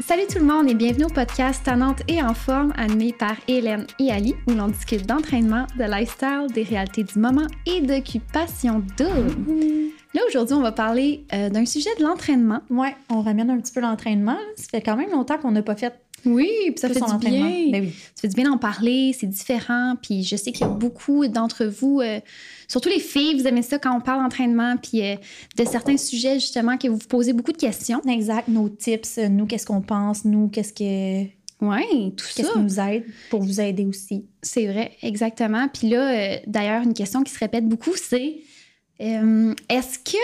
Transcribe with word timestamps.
Salut 0.00 0.26
tout 0.28 0.40
le 0.40 0.44
monde 0.44 0.68
et 0.68 0.74
bienvenue 0.74 1.04
au 1.04 1.08
podcast 1.08 1.64
Tannante 1.64 2.02
et 2.08 2.20
en 2.20 2.34
forme 2.34 2.72
animé 2.76 3.12
par 3.16 3.36
Hélène 3.46 3.86
et 4.00 4.10
Ali 4.10 4.34
où 4.48 4.52
l'on 4.52 4.66
discute 4.66 5.06
d'entraînement, 5.06 5.66
de 5.78 5.84
lifestyle, 5.84 6.48
des 6.52 6.64
réalités 6.64 7.04
du 7.04 7.18
moment 7.18 7.46
et 7.64 7.80
d'occupation 7.80 8.80
double. 8.98 9.92
Là 10.12 10.22
aujourd'hui, 10.28 10.54
on 10.54 10.62
va 10.62 10.72
parler 10.72 11.24
euh, 11.32 11.48
d'un 11.48 11.64
sujet 11.64 11.90
de 11.98 12.02
l'entraînement. 12.02 12.60
Ouais, 12.70 12.94
on 13.08 13.22
ramène 13.22 13.50
un 13.50 13.58
petit 13.60 13.72
peu 13.72 13.80
l'entraînement. 13.80 14.36
Ça 14.56 14.66
fait 14.68 14.82
quand 14.82 14.96
même 14.96 15.10
longtemps 15.10 15.38
qu'on 15.38 15.52
n'a 15.52 15.62
pas 15.62 15.76
fait 15.76 15.94
Oui, 16.26 16.48
puis 16.66 16.74
ça 16.78 16.88
fait 16.88 16.98
son 16.98 17.06
du 17.06 17.12
entraînement. 17.12 17.46
bien. 17.48 17.70
Ben 17.70 17.82
oui. 17.84 17.92
Ça 18.14 18.22
fait 18.22 18.28
du 18.28 18.34
bien 18.34 18.50
d'en 18.50 18.58
parler, 18.58 19.14
c'est 19.18 19.26
différent. 19.26 19.94
Puis 20.02 20.22
je 20.24 20.36
sais 20.36 20.52
qu'il 20.52 20.62
y 20.62 20.64
a 20.64 20.72
beaucoup 20.72 21.26
d'entre 21.26 21.64
vous, 21.64 22.00
euh, 22.00 22.20
surtout 22.68 22.88
les 22.88 23.00
filles, 23.00 23.38
vous 23.38 23.46
aimez 23.46 23.62
ça 23.62 23.78
quand 23.78 23.96
on 23.96 24.00
parle 24.00 24.22
d'entraînement, 24.22 24.76
puis 24.76 25.02
euh, 25.02 25.16
de 25.56 25.64
certains 25.64 25.96
sujets 25.96 26.34
justement 26.34 26.76
que 26.76 26.88
vous 26.88 26.96
vous 26.96 27.08
posez 27.08 27.32
beaucoup 27.32 27.52
de 27.52 27.56
questions. 27.58 28.00
Exact, 28.08 28.48
nos 28.48 28.68
tips, 28.68 29.18
euh, 29.18 29.28
nous, 29.28 29.46
qu'est-ce 29.46 29.66
qu'on 29.66 29.82
pense, 29.82 30.24
nous, 30.24 30.48
qu'est-ce 30.48 30.72
que 30.72 31.28
Oui, 31.60 32.14
tout 32.16 32.24
ça. 32.24 32.32
qu'est-ce 32.36 32.52
qui 32.52 32.58
nous 32.58 32.80
aide 32.80 33.04
pour 33.30 33.42
vous 33.42 33.60
aider 33.60 33.84
aussi. 33.84 34.24
C'est 34.42 34.66
vrai, 34.66 34.92
exactement. 35.02 35.68
Puis 35.68 35.88
là, 35.88 36.10
euh, 36.10 36.36
d'ailleurs, 36.46 36.82
une 36.82 36.94
question 36.94 37.22
qui 37.22 37.32
se 37.32 37.38
répète 37.38 37.66
beaucoup, 37.68 37.94
c'est 37.96 38.36
est-ce 38.98 39.98
que 39.98 40.16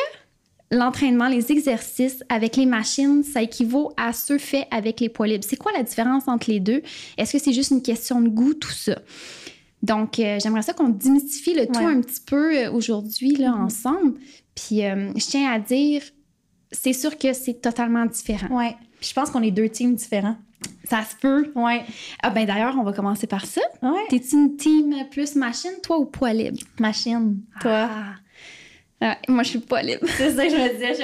l'entraînement, 0.70 1.28
les 1.28 1.50
exercices 1.50 2.22
avec 2.28 2.56
les 2.56 2.66
machines, 2.66 3.22
ça 3.24 3.42
équivaut 3.42 3.92
à 3.96 4.12
ceux 4.12 4.38
faits 4.38 4.66
avec 4.70 5.00
les 5.00 5.08
poids 5.08 5.26
libres? 5.26 5.44
C'est 5.48 5.56
quoi 5.56 5.72
la 5.72 5.82
différence 5.82 6.28
entre 6.28 6.50
les 6.50 6.60
deux? 6.60 6.82
Est-ce 7.18 7.32
que 7.32 7.38
c'est 7.38 7.52
juste 7.52 7.70
une 7.72 7.82
question 7.82 8.20
de 8.20 8.28
goût, 8.28 8.54
tout 8.54 8.70
ça? 8.70 8.98
Donc, 9.82 10.18
euh, 10.18 10.38
j'aimerais 10.42 10.62
ça 10.62 10.72
qu'on 10.74 10.90
démystifie 10.90 11.54
le 11.54 11.66
tout 11.66 11.78
un 11.80 12.00
petit 12.02 12.20
peu 12.20 12.54
euh, 12.56 12.70
aujourd'hui, 12.72 13.36
là, 13.36 13.52
Mhm. 13.52 13.64
ensemble. 13.64 14.14
Puis, 14.54 14.84
euh, 14.84 15.10
je 15.16 15.24
tiens 15.26 15.50
à 15.50 15.58
dire, 15.58 16.02
c'est 16.70 16.92
sûr 16.92 17.16
que 17.16 17.32
c'est 17.32 17.60
totalement 17.62 18.04
différent. 18.06 18.48
Puis 19.00 19.08
je 19.08 19.14
pense 19.14 19.30
qu'on 19.30 19.42
est 19.42 19.50
deux 19.50 19.70
teams 19.70 19.94
différents. 19.94 20.36
Ça 20.84 21.02
se 21.04 21.16
peut. 21.16 21.50
Ouais. 21.54 21.82
Ah 22.22 22.28
ben 22.28 22.44
d'ailleurs, 22.46 22.76
on 22.78 22.82
va 22.82 22.92
commencer 22.92 23.26
par 23.26 23.46
ça. 23.46 23.62
Ouais. 23.82 24.04
T'es-tu 24.10 24.34
une 24.36 24.56
team 24.58 24.94
plus 25.10 25.34
machine, 25.34 25.70
toi, 25.82 25.98
ou 25.98 26.04
poids 26.04 26.34
libre? 26.34 26.58
Machine. 26.78 27.40
Toi. 27.62 27.88
Ah, 29.02 29.16
moi, 29.28 29.42
je 29.42 29.48
suis 29.50 29.58
pas 29.60 29.82
libre. 29.82 30.06
C'est 30.18 30.34
ça 30.34 30.44
que 30.44 30.50
je 30.50 30.56
me 30.56 30.72
disais. 30.74 30.94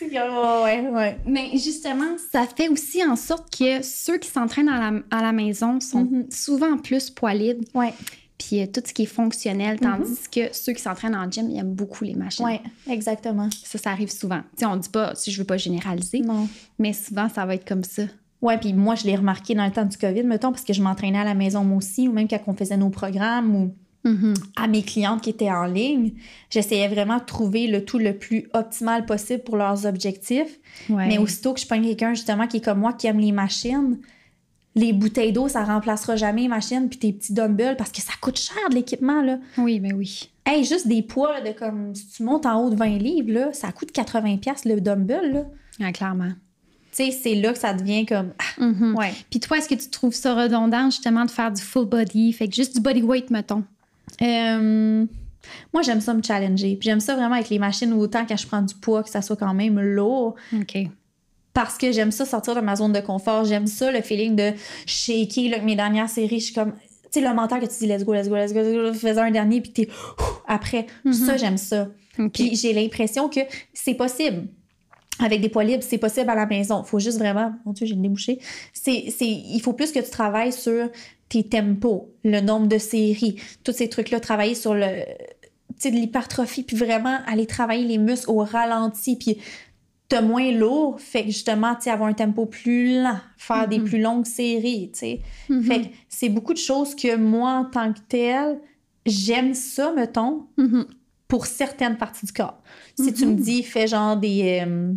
Je 0.00 0.06
me 0.06 0.62
ouais, 0.64 0.80
ouais, 0.80 0.90
ouais. 0.90 1.18
Mais 1.26 1.50
justement, 1.54 2.16
ça 2.32 2.46
fait 2.46 2.68
aussi 2.68 3.04
en 3.04 3.16
sorte 3.16 3.52
que 3.56 3.82
ceux 3.82 4.18
qui 4.18 4.28
s'entraînent 4.28 4.68
à 4.68 4.90
la, 4.90 5.00
à 5.10 5.22
la 5.22 5.32
maison 5.32 5.80
sont 5.80 6.04
Mhm. 6.04 6.26
souvent 6.30 6.78
plus 6.78 7.10
poids 7.10 7.34
libres, 7.34 7.64
Ouais. 7.74 7.92
puis 8.38 8.62
euh, 8.62 8.66
tout 8.66 8.80
ce 8.86 8.92
qui 8.92 9.02
est 9.02 9.06
fonctionnel, 9.06 9.80
tandis 9.80 10.16
que 10.30 10.52
ceux 10.52 10.72
qui 10.74 10.82
s'entraînent 10.82 11.16
en 11.16 11.28
gym, 11.30 11.50
ils 11.50 11.58
aiment 11.58 11.74
beaucoup 11.74 12.04
les 12.04 12.14
machines. 12.14 12.44
Ouais, 12.44 12.60
exactement. 12.88 13.48
Ça, 13.64 13.78
ça 13.78 13.90
arrive 13.90 14.10
souvent. 14.12 14.40
Tu 14.56 14.60
sais, 14.60 14.66
on 14.66 14.76
dit 14.76 14.88
pas, 14.88 15.14
si 15.16 15.32
je 15.32 15.38
veux 15.38 15.46
pas 15.46 15.56
généraliser, 15.56 16.20
Non. 16.20 16.46
mais 16.78 16.92
souvent, 16.92 17.28
ça 17.28 17.44
va 17.46 17.56
être 17.56 17.66
comme 17.68 17.82
ça. 17.84 18.02
Ouais, 18.42 18.56
puis 18.58 18.72
moi, 18.72 18.94
je 18.94 19.04
l'ai 19.06 19.16
remarqué 19.16 19.54
dans 19.54 19.66
le 19.66 19.72
temps 19.72 19.84
du 19.84 19.98
COVID, 19.98 20.22
mettons, 20.22 20.50
parce 20.52 20.64
que 20.64 20.72
je 20.72 20.80
m'entraînais 20.82 21.18
à 21.18 21.24
la 21.24 21.34
maison 21.34 21.62
moi 21.64 21.76
aussi, 21.78 22.06
ou 22.08 22.12
même 22.12 22.26
quand 22.28 22.38
on 22.46 22.54
faisait 22.54 22.76
nos 22.78 22.88
programmes, 22.90 23.54
ou 23.56 23.74
Mhm. 24.04 24.32
à 24.56 24.66
mes 24.66 24.82
clientes 24.82 25.20
qui 25.20 25.28
étaient 25.30 25.50
en 25.50 25.64
ligne, 25.66 26.12
j'essayais 26.48 26.88
vraiment 26.88 27.18
de 27.18 27.24
trouver 27.24 27.66
le 27.66 27.84
tout 27.84 27.98
le 27.98 28.16
plus 28.16 28.48
optimal 28.54 29.04
possible 29.04 29.42
pour 29.42 29.56
leurs 29.58 29.84
objectifs. 29.84 30.58
Ouais. 30.88 31.06
Mais 31.06 31.18
aussitôt 31.18 31.52
que 31.52 31.60
je 31.60 31.66
prends 31.66 31.80
quelqu'un 31.82 32.14
justement 32.14 32.46
qui 32.46 32.58
est 32.58 32.64
comme 32.64 32.78
moi, 32.78 32.94
qui 32.94 33.06
aime 33.08 33.18
les 33.20 33.32
machines, 33.32 33.98
les 34.74 34.92
bouteilles 34.92 35.32
d'eau, 35.32 35.48
ça 35.48 35.64
remplacera 35.64 36.16
jamais 36.16 36.42
les 36.42 36.48
machines 36.48 36.88
puis 36.88 36.98
tes 36.98 37.12
petits 37.12 37.34
dumbbells 37.34 37.76
parce 37.76 37.90
que 37.92 38.00
ça 38.00 38.12
coûte 38.20 38.38
cher 38.38 38.68
de 38.70 38.74
l'équipement 38.76 39.20
là. 39.20 39.38
Oui, 39.58 39.80
ben 39.80 39.92
oui. 39.94 40.30
Hey, 40.46 40.64
juste 40.64 40.88
des 40.88 41.02
poids 41.02 41.32
là, 41.38 41.52
de 41.52 41.58
comme 41.58 41.94
si 41.94 42.08
tu 42.08 42.22
montes 42.22 42.46
en 42.46 42.62
haut 42.64 42.70
de 42.70 42.76
20 42.76 42.96
livres 42.98 43.32
là, 43.32 43.52
ça 43.52 43.70
coûte 43.72 43.92
80 43.92 44.38
pièces 44.38 44.64
le 44.64 44.80
dumbbell 44.80 45.32
là. 45.32 45.44
Ah, 45.82 45.92
clairement. 45.92 46.30
Tu 46.92 47.04
sais, 47.04 47.10
c'est 47.10 47.34
là 47.34 47.52
que 47.52 47.58
ça 47.58 47.74
devient 47.74 48.06
comme 48.06 48.32
ah, 48.38 48.64
Mhm. 48.64 48.96
ouais. 48.96 49.12
Puis 49.28 49.40
toi, 49.40 49.58
est-ce 49.58 49.68
que 49.68 49.74
tu 49.74 49.90
trouves 49.90 50.14
ça 50.14 50.34
redondant 50.34 50.86
justement 50.90 51.24
de 51.24 51.30
faire 51.30 51.52
du 51.52 51.60
full 51.60 51.86
body, 51.86 52.32
fait 52.32 52.48
que 52.48 52.54
juste 52.54 52.74
du 52.76 52.80
body 52.80 53.02
weight, 53.02 53.30
mettons? 53.30 53.62
Euh, 54.22 55.06
moi, 55.72 55.82
j'aime 55.82 56.00
ça 56.00 56.14
me 56.14 56.22
challenger. 56.22 56.76
Puis 56.76 56.88
J'aime 56.88 57.00
ça 57.00 57.14
vraiment 57.14 57.34
avec 57.34 57.48
les 57.48 57.58
machines, 57.58 57.92
autant 57.92 58.24
quand 58.26 58.36
je 58.36 58.46
prends 58.46 58.62
du 58.62 58.74
poids, 58.74 59.02
que 59.02 59.10
ça 59.10 59.22
soit 59.22 59.36
quand 59.36 59.54
même 59.54 59.80
lourd. 59.80 60.34
OK. 60.54 60.78
parce 61.52 61.76
que 61.78 61.92
j'aime 61.92 62.12
ça 62.12 62.24
sortir 62.24 62.54
de 62.54 62.60
ma 62.60 62.76
zone 62.76 62.92
de 62.92 63.00
confort. 63.00 63.44
J'aime 63.44 63.66
ça, 63.66 63.90
le 63.90 64.02
feeling 64.02 64.36
de 64.36 64.52
shaker. 64.86 65.50
Là, 65.50 65.58
mes 65.60 65.76
dernières 65.76 66.08
séries, 66.08 66.40
je 66.40 66.44
suis 66.46 66.54
comme. 66.54 66.72
Tu 67.12 67.18
sais, 67.18 67.26
le 67.26 67.34
mental 67.34 67.60
que 67.60 67.66
tu 67.66 67.78
dis 67.80 67.86
let's 67.86 68.04
go, 68.04 68.14
let's 68.14 68.28
go, 68.28 68.36
let's 68.36 68.52
go, 68.52 68.60
let's 68.60 68.92
go, 68.92 68.94
fais 68.94 69.18
un 69.18 69.32
dernier, 69.32 69.60
puis 69.60 69.72
t'es 69.72 69.88
après. 70.46 70.86
Ça, 71.12 71.36
j'aime 71.36 71.56
ça. 71.56 71.88
Puis 72.32 72.54
j'ai 72.54 72.72
l'impression 72.72 73.28
que 73.28 73.40
c'est 73.72 73.94
possible. 73.94 74.46
Avec 75.22 75.42
des 75.42 75.50
poids 75.50 75.64
libres, 75.64 75.82
c'est 75.86 75.98
possible 75.98 76.30
à 76.30 76.34
la 76.34 76.46
maison. 76.46 76.82
faut 76.82 76.98
juste 76.98 77.18
vraiment. 77.18 77.52
Mon 77.66 77.72
Dieu, 77.72 77.86
j'ai 77.86 77.94
le 77.94 78.00
débouché. 78.00 78.38
C'est, 78.72 79.12
c'est, 79.14 79.28
il 79.28 79.60
faut 79.60 79.74
plus 79.74 79.92
que 79.92 79.98
tu 79.98 80.08
travailles 80.08 80.52
sur 80.52 80.88
tes 81.30 81.44
tempos, 81.44 82.10
le 82.24 82.40
nombre 82.42 82.66
de 82.66 82.76
séries, 82.76 83.36
tous 83.64 83.72
ces 83.72 83.88
trucs-là, 83.88 84.20
travailler 84.20 84.54
sur 84.54 84.74
le. 84.74 85.04
Tu 85.76 85.88
sais, 85.88 85.90
de 85.92 85.96
l'hypertrophie, 85.96 86.62
puis 86.64 86.76
vraiment 86.76 87.20
aller 87.26 87.46
travailler 87.46 87.86
les 87.86 87.96
muscles 87.96 88.30
au 88.30 88.38
ralenti, 88.44 89.16
puis 89.16 89.38
t'as 90.08 90.20
moins 90.20 90.50
lourd, 90.52 91.00
fait 91.00 91.22
que 91.22 91.28
justement, 91.28 91.74
tu 91.80 91.88
avoir 91.88 92.08
un 92.10 92.12
tempo 92.12 92.44
plus 92.44 93.00
lent, 93.02 93.18
faire 93.38 93.66
des 93.68 93.78
Mhm. 93.78 93.84
plus 93.84 94.00
longues 94.02 94.26
séries, 94.26 94.90
tu 94.92 94.98
sais. 94.98 95.20
Mhm. 95.48 95.62
Fait 95.62 95.80
que 95.82 95.86
c'est 96.08 96.28
beaucoup 96.28 96.52
de 96.52 96.58
choses 96.58 96.94
que 96.94 97.16
moi, 97.16 97.52
en 97.52 97.64
tant 97.64 97.92
que 97.92 98.00
telle, 98.08 98.58
j'aime 99.06 99.54
ça, 99.54 99.92
mettons, 99.94 100.46
Mhm. 100.58 100.84
pour 101.28 101.46
certaines 101.46 101.96
parties 101.96 102.26
du 102.26 102.32
corps. 102.32 102.60
Si 102.98 103.12
tu 103.14 103.24
me 103.24 103.34
dis, 103.36 103.62
fais 103.62 103.86
genre 103.86 104.16
des, 104.16 104.62
euh, 104.66 104.92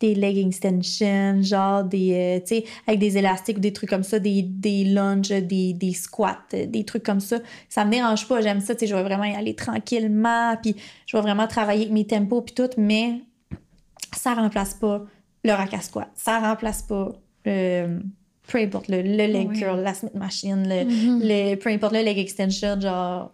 des 0.00 0.14
leg 0.14 0.38
extensions, 0.38 1.42
genre 1.42 1.84
des, 1.84 2.12
euh, 2.12 2.40
tu 2.40 2.56
sais, 2.56 2.64
avec 2.86 2.98
des 2.98 3.18
élastiques 3.18 3.58
ou 3.58 3.60
des 3.60 3.72
trucs 3.72 3.90
comme 3.90 4.02
ça, 4.02 4.18
des, 4.18 4.42
des 4.42 4.84
lunges, 4.84 5.28
des, 5.28 5.74
des 5.74 5.92
squats, 5.92 6.38
euh, 6.54 6.66
des 6.66 6.84
trucs 6.84 7.02
comme 7.02 7.20
ça, 7.20 7.38
ça 7.68 7.84
me 7.84 7.90
dérange 7.90 8.26
pas, 8.26 8.40
j'aime 8.40 8.60
ça, 8.60 8.74
tu 8.74 8.80
sais, 8.80 8.86
je 8.86 8.94
vais 8.94 9.02
vraiment 9.02 9.24
y 9.24 9.34
aller 9.34 9.54
tranquillement, 9.54 10.56
puis 10.62 10.74
je 11.06 11.16
vais 11.16 11.22
vraiment 11.22 11.46
travailler 11.46 11.82
avec 11.82 11.92
mes 11.92 12.06
tempos 12.06 12.40
puis 12.42 12.54
tout, 12.54 12.70
mais 12.78 13.20
ça 14.16 14.34
remplace 14.34 14.74
pas 14.74 15.04
le 15.44 15.52
rack 15.52 15.74
à 15.74 15.80
squat, 15.80 16.08
ça 16.14 16.38
remplace 16.40 16.82
pas 16.82 17.12
le, 17.44 18.00
peu 18.48 18.58
importe, 18.58 18.88
le, 18.88 19.02
le 19.02 19.26
leg 19.26 19.52
curl, 19.52 19.80
la 19.80 19.94
Smith 19.94 20.14
machine, 20.14 20.66
le, 20.68 20.84
Mhm. 20.84 21.20
le, 21.22 21.54
peu 21.56 21.70
importe, 21.70 21.92
le 21.92 22.02
leg 22.02 22.18
extension, 22.18 22.80
genre, 22.80 23.32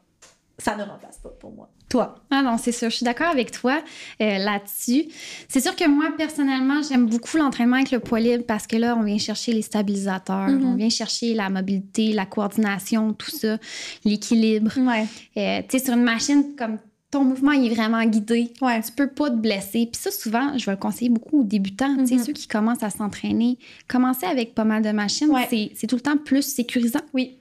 ça 0.59 0.77
ne 0.77 0.83
remplace 0.83 1.19
pas 1.19 1.31
pour 1.41 1.53
moi. 1.53 1.69
Toi? 1.88 2.16
Ah 2.30 2.42
non, 2.42 2.58
c'est 2.58 2.72
sûr. 2.72 2.91
Je 2.91 2.97
suis 2.97 3.04
d'accord 3.04 3.28
avec 3.28 3.52
toi 3.52 3.80
euh, 4.20 4.38
là-dessus. 4.38 5.04
C'est 5.48 5.60
sûr 5.60 5.76
que 5.76 5.86
moi, 5.88 6.06
personnellement, 6.19 6.80
j'aime 6.82 7.06
beaucoup 7.06 7.36
l'entraînement 7.36 7.76
avec 7.76 7.92
le 7.92 8.00
poids 8.00 8.19
libre 8.19 8.44
parce 8.47 8.66
que 8.66 8.74
là, 8.76 8.97
on 8.98 9.02
vient 9.04 9.19
chercher 9.19 9.52
les 9.52 9.62
stabilisateurs, 9.62 10.48
Mhm. 10.48 10.64
on 10.66 10.74
vient 10.74 10.91
chercher 10.91 11.34
la 11.34 11.48
mobilité, 11.48 12.12
la 12.12 12.26
coordination, 12.26 13.12
tout 13.12 13.30
ça, 13.30 13.58
l'équilibre. 14.04 14.72
Ouais. 14.78 15.06
Euh, 15.36 15.62
tu 15.69 15.78
sais, 15.78 15.84
sur 15.84 15.94
une 15.94 16.02
machine, 16.02 16.56
comme 16.58 16.78
ton 17.12 17.22
mouvement 17.22 17.52
il 17.52 17.70
est 17.70 17.74
vraiment 17.74 18.04
guidé, 18.04 18.53
Ouais. 18.60 18.82
tu 18.82 18.91
peux 18.91 19.06
pas 19.08 19.30
te 19.30 19.36
blesser. 19.36 19.88
Puis 19.91 20.00
ça, 20.03 20.10
souvent, 20.10 20.58
je 20.58 20.66
vais 20.66 20.72
le 20.72 20.78
conseiller 20.78 21.08
beaucoup 21.08 21.41
aux 21.42 21.44
débutants. 21.44 21.97
Tu 21.98 22.08
sais, 22.08 22.14
Mhm. 22.16 22.24
ceux 22.24 22.32
qui 22.32 22.48
commencent 22.48 22.82
à 22.82 22.91
s'entraîner, 22.91 23.58
commencer 23.86 24.26
avec 24.26 24.56
pas 24.56 24.64
mal 24.64 24.82
de 24.82 24.91
machines, 24.91 25.30
Ouais. 25.30 25.47
c'est 25.76 25.86
tout 25.86 25.94
le 25.94 26.00
temps 26.03 26.16
plus 26.16 26.42
sécurisant. 26.42 27.00
Oui. 27.14 27.36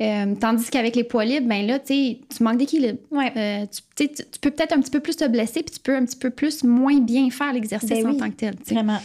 Euh, 0.00 0.34
tandis 0.40 0.68
qu'avec 0.70 0.96
les 0.96 1.04
poids 1.04 1.24
libres, 1.24 1.46
ben 1.46 1.64
là, 1.66 1.78
tu 1.78 2.16
manques 2.40 2.56
d'équilibre. 2.58 2.98
Ouais. 3.12 3.32
Euh, 3.36 3.66
tu, 3.96 4.08
tu 4.08 4.24
peux 4.40 4.50
peut-être 4.50 4.72
un 4.72 4.80
petit 4.80 4.90
peu 4.90 5.00
plus 5.00 5.16
te 5.16 5.26
blesser, 5.28 5.62
puis 5.62 5.74
tu 5.74 5.80
peux 5.80 5.94
un 5.94 6.04
petit 6.04 6.16
peu 6.18 6.30
plus 6.30 6.64
moins 6.64 6.98
bien 6.98 7.30
faire 7.30 7.52
l'exercice 7.52 7.88
Ben 7.90 8.06
en 8.06 8.10
oui. 8.10 8.16
tant 8.16 8.30
que 8.30 8.34
tel. 8.36 8.56
tu 8.56 8.62
sais. 8.66 8.74
Vraiment. 8.74 8.98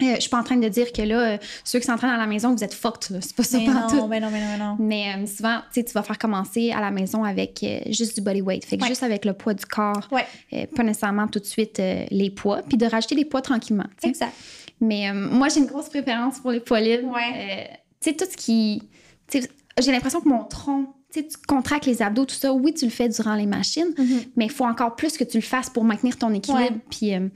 Euh, 0.00 0.14
je 0.16 0.20
suis 0.20 0.30
pas 0.30 0.38
en 0.38 0.42
train 0.42 0.56
de 0.56 0.68
dire 0.68 0.90
que 0.92 1.02
là, 1.02 1.20
euh, 1.34 1.36
ceux 1.64 1.78
qui 1.78 1.84
s'entraînent 1.86 2.10
à 2.10 2.16
la 2.16 2.26
maison, 2.26 2.54
vous 2.54 2.64
êtes 2.64 2.72
fucked. 2.74 3.20
C'est 3.20 3.36
pas 3.36 3.42
ça 3.42 3.58
Mais 3.58 3.66
non, 3.66 4.08
mais 4.08 4.20
non, 4.20 4.30
mais 4.30 4.40
non, 4.40 4.46
mais 4.50 4.58
non. 4.58 4.76
Mais 4.78 5.04
euh, 5.16 5.26
souvent, 5.26 5.58
tu 5.72 5.82
vas 5.92 6.02
faire 6.02 6.18
commencer 6.18 6.70
à 6.72 6.80
la 6.80 6.90
maison 6.90 7.24
avec 7.24 7.64
juste 7.90 8.14
du 8.16 8.20
body 8.22 8.40
weight. 8.42 8.64
Fait 8.64 8.76
que 8.78 8.82
Ouais. 8.82 8.88
juste 8.88 9.02
avec 9.02 9.24
le 9.24 9.32
poids 9.32 9.54
du 9.54 9.64
corps, 9.66 10.08
Ouais. 10.10 10.66
pas 10.74 10.82
nécessairement 10.82 11.26
tout 11.28 11.38
de 11.40 11.44
suite 11.44 11.80
les 12.10 12.30
poids, 12.30 12.62
puis 12.62 12.78
de 12.78 12.86
rajouter 12.86 13.14
des 13.16 13.24
poids 13.24 13.42
tranquillement. 13.42 13.86
Exact. 14.02 14.32
Mais 14.80 15.12
moi, 15.12 15.48
j'ai 15.48 15.60
une 15.60 15.66
grosse 15.66 15.88
préférence 15.88 16.38
pour 16.40 16.50
les 16.52 16.60
poids 16.60 16.80
libres. 16.80 17.12
Ouais. 17.12 17.68
Tu 18.00 18.10
sais, 18.10 18.16
tout 18.16 18.24
ce 18.30 18.36
qui. 18.36 18.82
J'ai 19.80 19.92
l'impression 19.92 20.20
que 20.20 20.28
mon 20.28 20.44
tronc, 20.44 20.94
tu 21.12 21.20
sais, 21.20 21.26
tu 21.28 21.36
contractes 21.46 21.86
les 21.86 22.02
abdos, 22.02 22.24
tout 22.26 22.34
ça. 22.34 22.52
Oui, 22.52 22.72
tu 22.74 22.84
le 22.84 22.90
fais 22.90 23.08
durant 23.08 23.34
les 23.34 23.46
machines, 23.46 23.94
mais 24.36 24.46
il 24.46 24.50
faut 24.50 24.64
encore 24.64 24.96
plus 24.96 25.16
que 25.16 25.24
tu 25.24 25.38
le 25.38 25.42
fasses 25.42 25.70
pour 25.70 25.84
maintenir 25.84 26.16
ton 26.16 26.32
équilibre 26.32 26.78
puis 26.90 27.14
euh, 27.14 27.28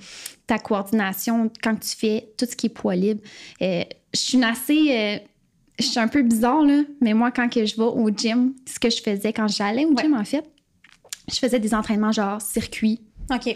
ta 0.47 0.59
coordination 0.59 1.51
quand 1.63 1.77
tu 1.77 1.97
fais 1.97 2.29
tout 2.39 2.47
ce 2.47 2.57
qui 2.57 2.67
est 2.67 2.71
poids 2.71 2.95
libre. 2.97 3.21
Euh, 3.63 3.83
je 4.15 4.21
suis 4.21 4.37
une 4.39 4.45
assez. 4.45 4.89
euh, 4.91 5.19
je 5.79 5.85
suis 5.85 6.01
un 6.01 6.09
peu 6.09 6.23
bizarre, 6.23 6.63
là, 6.63 6.83
mais 7.03 7.13
moi, 7.13 7.31
quand 7.31 7.51
que 7.51 7.67
je 7.67 7.77
vais 7.77 7.83
au 7.83 8.09
gym, 8.11 8.55
ce 8.67 8.79
que 8.79 8.89
je 8.89 9.03
faisais 9.03 9.33
quand 9.35 9.47
j'allais 9.49 9.85
au 9.85 9.91
Ouais. 9.93 10.03
gym, 10.05 10.15
en 10.15 10.25
fait, 10.25 10.43
je 11.31 11.37
faisais 11.39 11.59
des 11.59 11.75
entraînements 11.75 12.13
genre 12.13 12.41
circuit 12.41 13.01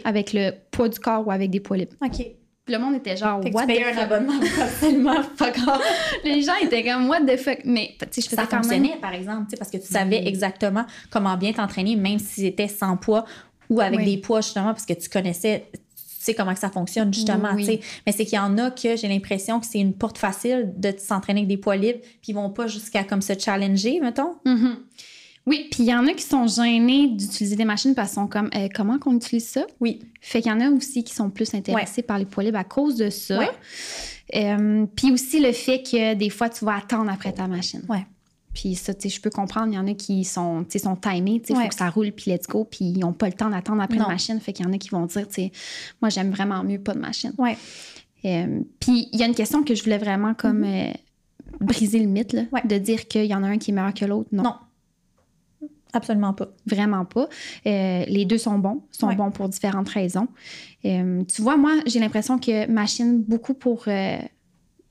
avec 0.05 0.33
le 0.35 0.51
poids 0.71 0.89
du 0.91 0.99
corps 0.99 1.27
ou 1.27 1.31
avec 1.31 1.49
des 1.51 1.61
poids 1.61 1.79
libres. 1.79 1.97
OK. 2.05 2.27
Le 2.69 2.79
monde 2.79 2.95
était 2.97 3.17
genre, 3.17 3.41
what 3.53 3.67
the 3.67 3.71
un 3.71 3.99
abonnement 3.99 4.39
grave. 4.39 5.81
Les 6.25 6.43
gens 6.43 6.55
étaient 6.63 6.85
comme, 6.85 7.09
what 7.09 7.21
the 7.23 7.37
fuck? 7.37 7.59
Mais, 7.65 7.97
tu 8.01 8.07
sais, 8.11 8.21
je 8.23 8.27
faisais 8.29 8.37
Ça 8.43 8.47
quand 8.49 8.59
fonctionnait, 8.63 8.91
même. 8.91 9.01
par 9.01 9.13
exemple, 9.15 9.45
tu 9.47 9.51
sais, 9.51 9.57
parce 9.57 9.71
que 9.71 9.79
tu 9.79 9.87
savais 9.87 10.21
Oui. 10.21 10.29
exactement 10.29 10.85
comment 11.11 11.37
bien 11.37 11.53
t'entraîner, 11.53 11.97
même 11.97 12.19
si 12.19 12.43
c'était 12.43 12.69
sans 12.69 12.97
poids 12.97 13.25
ou 13.69 13.81
avec 13.81 14.01
Oui. 14.01 14.05
des 14.05 14.19
poids, 14.19 14.41
justement, 14.41 14.67
parce 14.67 14.87
que 14.87 14.93
tu 14.93 15.09
connaissais, 15.09 15.67
tu 15.73 15.81
sais 15.97 16.35
comment 16.35 16.53
que 16.55 16.61
ça 16.61 16.71
fonctionne, 16.71 17.13
justement. 17.13 17.51
Oui. 17.55 17.65
tu 17.65 17.73
sais. 17.73 17.81
Mais 18.07 18.13
c'est 18.13 18.25
qu'il 18.25 18.37
y 18.37 18.41
en 18.41 18.57
a 18.59 18.71
que 18.71 18.95
j'ai 18.95 19.09
l'impression 19.09 19.59
que 19.59 19.67
c'est 19.67 19.81
une 19.81 19.95
porte 19.95 20.19
facile 20.19 20.73
de 20.77 20.93
s'entraîner 20.97 21.41
avec 21.41 21.49
des 21.49 21.57
poids 21.57 21.77
libres, 21.77 22.01
puis 22.03 22.29
ils 22.29 22.35
vont 22.35 22.51
pas 22.51 22.67
jusqu'à 22.69 23.03
comme 23.05 23.23
se 23.23 23.33
challenger, 23.39 23.99
mettons. 24.01 24.37
Mhm. 24.45 24.77
Oui, 25.47 25.69
puis 25.71 25.85
il 25.85 25.87
y 25.87 25.95
en 25.95 26.07
a 26.07 26.13
qui 26.13 26.23
sont 26.23 26.47
gênés 26.47 27.09
d'utiliser 27.09 27.57
des 27.57 27.65
machines 27.65 27.95
parce 27.95 28.11
qu'ils 28.11 28.17
sont 28.23 28.27
comme 28.29 28.51
euh, 28.55 28.69
comment 28.75 28.99
qu'on 28.99 29.17
utilise 29.17 29.49
ça? 29.49 29.67
Oui. 29.81 30.01
Fait 30.21 30.43
qu'il 30.43 30.51
y 30.51 30.55
en 30.55 30.61
a 30.61 30.69
aussi 30.71 31.03
qui 31.03 31.15
sont 31.15 31.31
plus 31.31 31.53
intéressés 31.55 32.03
par 32.03 32.19
les 32.19 32.27
poids 32.27 32.45
libres 32.45 32.59
à 32.59 32.65
cause 32.65 32.97
de 32.97 33.09
ça. 33.11 33.39
Ouais. 33.39 33.49
Euh, 34.37 34.87
puis 34.95 35.11
aussi 35.11 35.41
le 35.41 35.53
fait 35.53 35.83
que 35.83 36.15
des 36.15 36.31
fois, 36.31 36.49
tu 36.51 36.65
vas 36.65 36.77
attendre 36.77 37.11
après 37.11 37.33
ta 37.33 37.49
machine. 37.49 37.83
Ouais. 37.89 38.07
Puis 38.53 38.75
ça, 38.75 38.93
tu 38.95 39.09
sais, 39.09 39.17
je 39.17 39.21
peux 39.21 39.31
comprendre. 39.31 39.69
Il 39.73 39.77
y 39.77 39.79
en 39.79 39.87
a 39.87 39.95
qui 39.95 40.25
sont, 40.25 40.65
tu 40.65 40.73
sais, 40.73 40.79
sont 40.85 40.97
timés. 40.97 41.41
Tu 41.41 41.49
sais, 41.49 41.57
Ouais. 41.57 41.63
faut 41.65 41.69
que 41.71 41.75
ça 41.75 41.89
roule, 41.89 42.13
puis 42.13 42.31
let's 42.31 42.47
go. 42.47 42.65
Puis 42.65 42.85
ils 42.85 42.99
n'ont 42.99 43.13
pas 43.13 43.27
le 43.29 43.33
temps 43.33 43.49
d'attendre 43.49 43.81
après 43.83 43.97
Non. 43.99 44.05
la 44.07 44.13
machine. 44.13 44.39
Fait 44.41 44.53
qu'il 44.53 44.67
y 44.67 44.69
en 44.69 44.73
a 44.73 44.79
qui 44.79 44.91
vont 44.91 45.07
dire, 45.07 45.27
tu 45.27 45.35
sais, 45.35 45.53
moi, 46.03 46.11
j'aime 46.11 46.31
vraiment 46.31 46.63
mieux 46.65 46.81
pas 46.81 46.93
de 46.95 46.99
machine. 47.01 47.33
Ouais. 47.39 47.57
Euh, 48.27 48.61
puis 48.79 49.09
il 49.13 49.19
y 49.19 49.23
a 49.23 49.27
une 49.27 49.35
question 49.35 49.63
que 49.63 49.75
je 49.75 49.83
voulais 49.83 49.99
vraiment 49.99 50.35
comme 50.35 50.65
euh, 50.65 50.93
briser 51.61 51.99
le 52.01 52.07
mythe, 52.07 52.33
là, 52.35 52.43
Mm-hmm. 52.43 52.53
Ouais. 52.53 52.63
de 52.67 52.79
dire 52.79 53.09
qu'il 53.09 53.25
y 53.25 53.35
en 53.35 53.43
a 53.43 53.47
un 53.49 53.59
qui 53.59 53.71
est 53.71 53.75
meilleur 53.75 53.95
que 53.95 54.05
l'autre. 54.05 54.29
Non, 54.33 54.43
Non. 54.43 54.55
Absolument 55.93 56.33
pas. 56.35 56.49
vraiment 56.67 57.05
pas. 57.05 57.29
Euh, 57.67 58.05
les 58.07 58.25
deux 58.25 58.39
sont 58.39 58.59
bons, 58.59 58.83
sont 58.91 59.09
Ouais. 59.09 59.17
bons 59.17 59.31
pour 59.31 59.49
différentes 59.49 59.89
raisons. 59.89 60.29
Euh, 60.85 61.23
tu 61.25 61.43
vois, 61.43 61.57
moi, 61.57 61.73
j'ai 61.87 61.99
l'impression 62.01 62.39
que 62.39 62.67
machine 62.71 63.23
beaucoup 63.23 63.55
pour, 63.55 63.85
euh, 63.89 64.19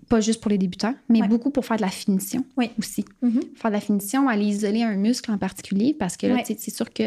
pas 0.10 0.22
juste 0.22 0.42
pour 0.42 0.50
les 0.50 0.58
débutants, 0.58 0.96
mais 1.08 1.22
Ouais. 1.22 1.28
beaucoup 1.28 1.52
pour 1.52 1.66
faire 1.66 1.78
de 1.78 1.84
la 1.84 1.90
finition 1.90 2.44
aussi. 2.80 3.06
Mhm. 3.22 3.42
Faire 3.56 3.70
de 3.72 3.76
la 3.76 3.80
finition, 3.82 4.28
aller 4.28 4.46
isoler 4.46 4.82
un 4.84 4.96
muscle 4.96 5.32
en 5.32 5.38
particulier, 5.38 5.94
parce 5.98 6.18
que 6.18 6.26
là, 6.28 6.38
c'est 6.46 6.60
sûr 6.72 6.92
que 6.92 7.04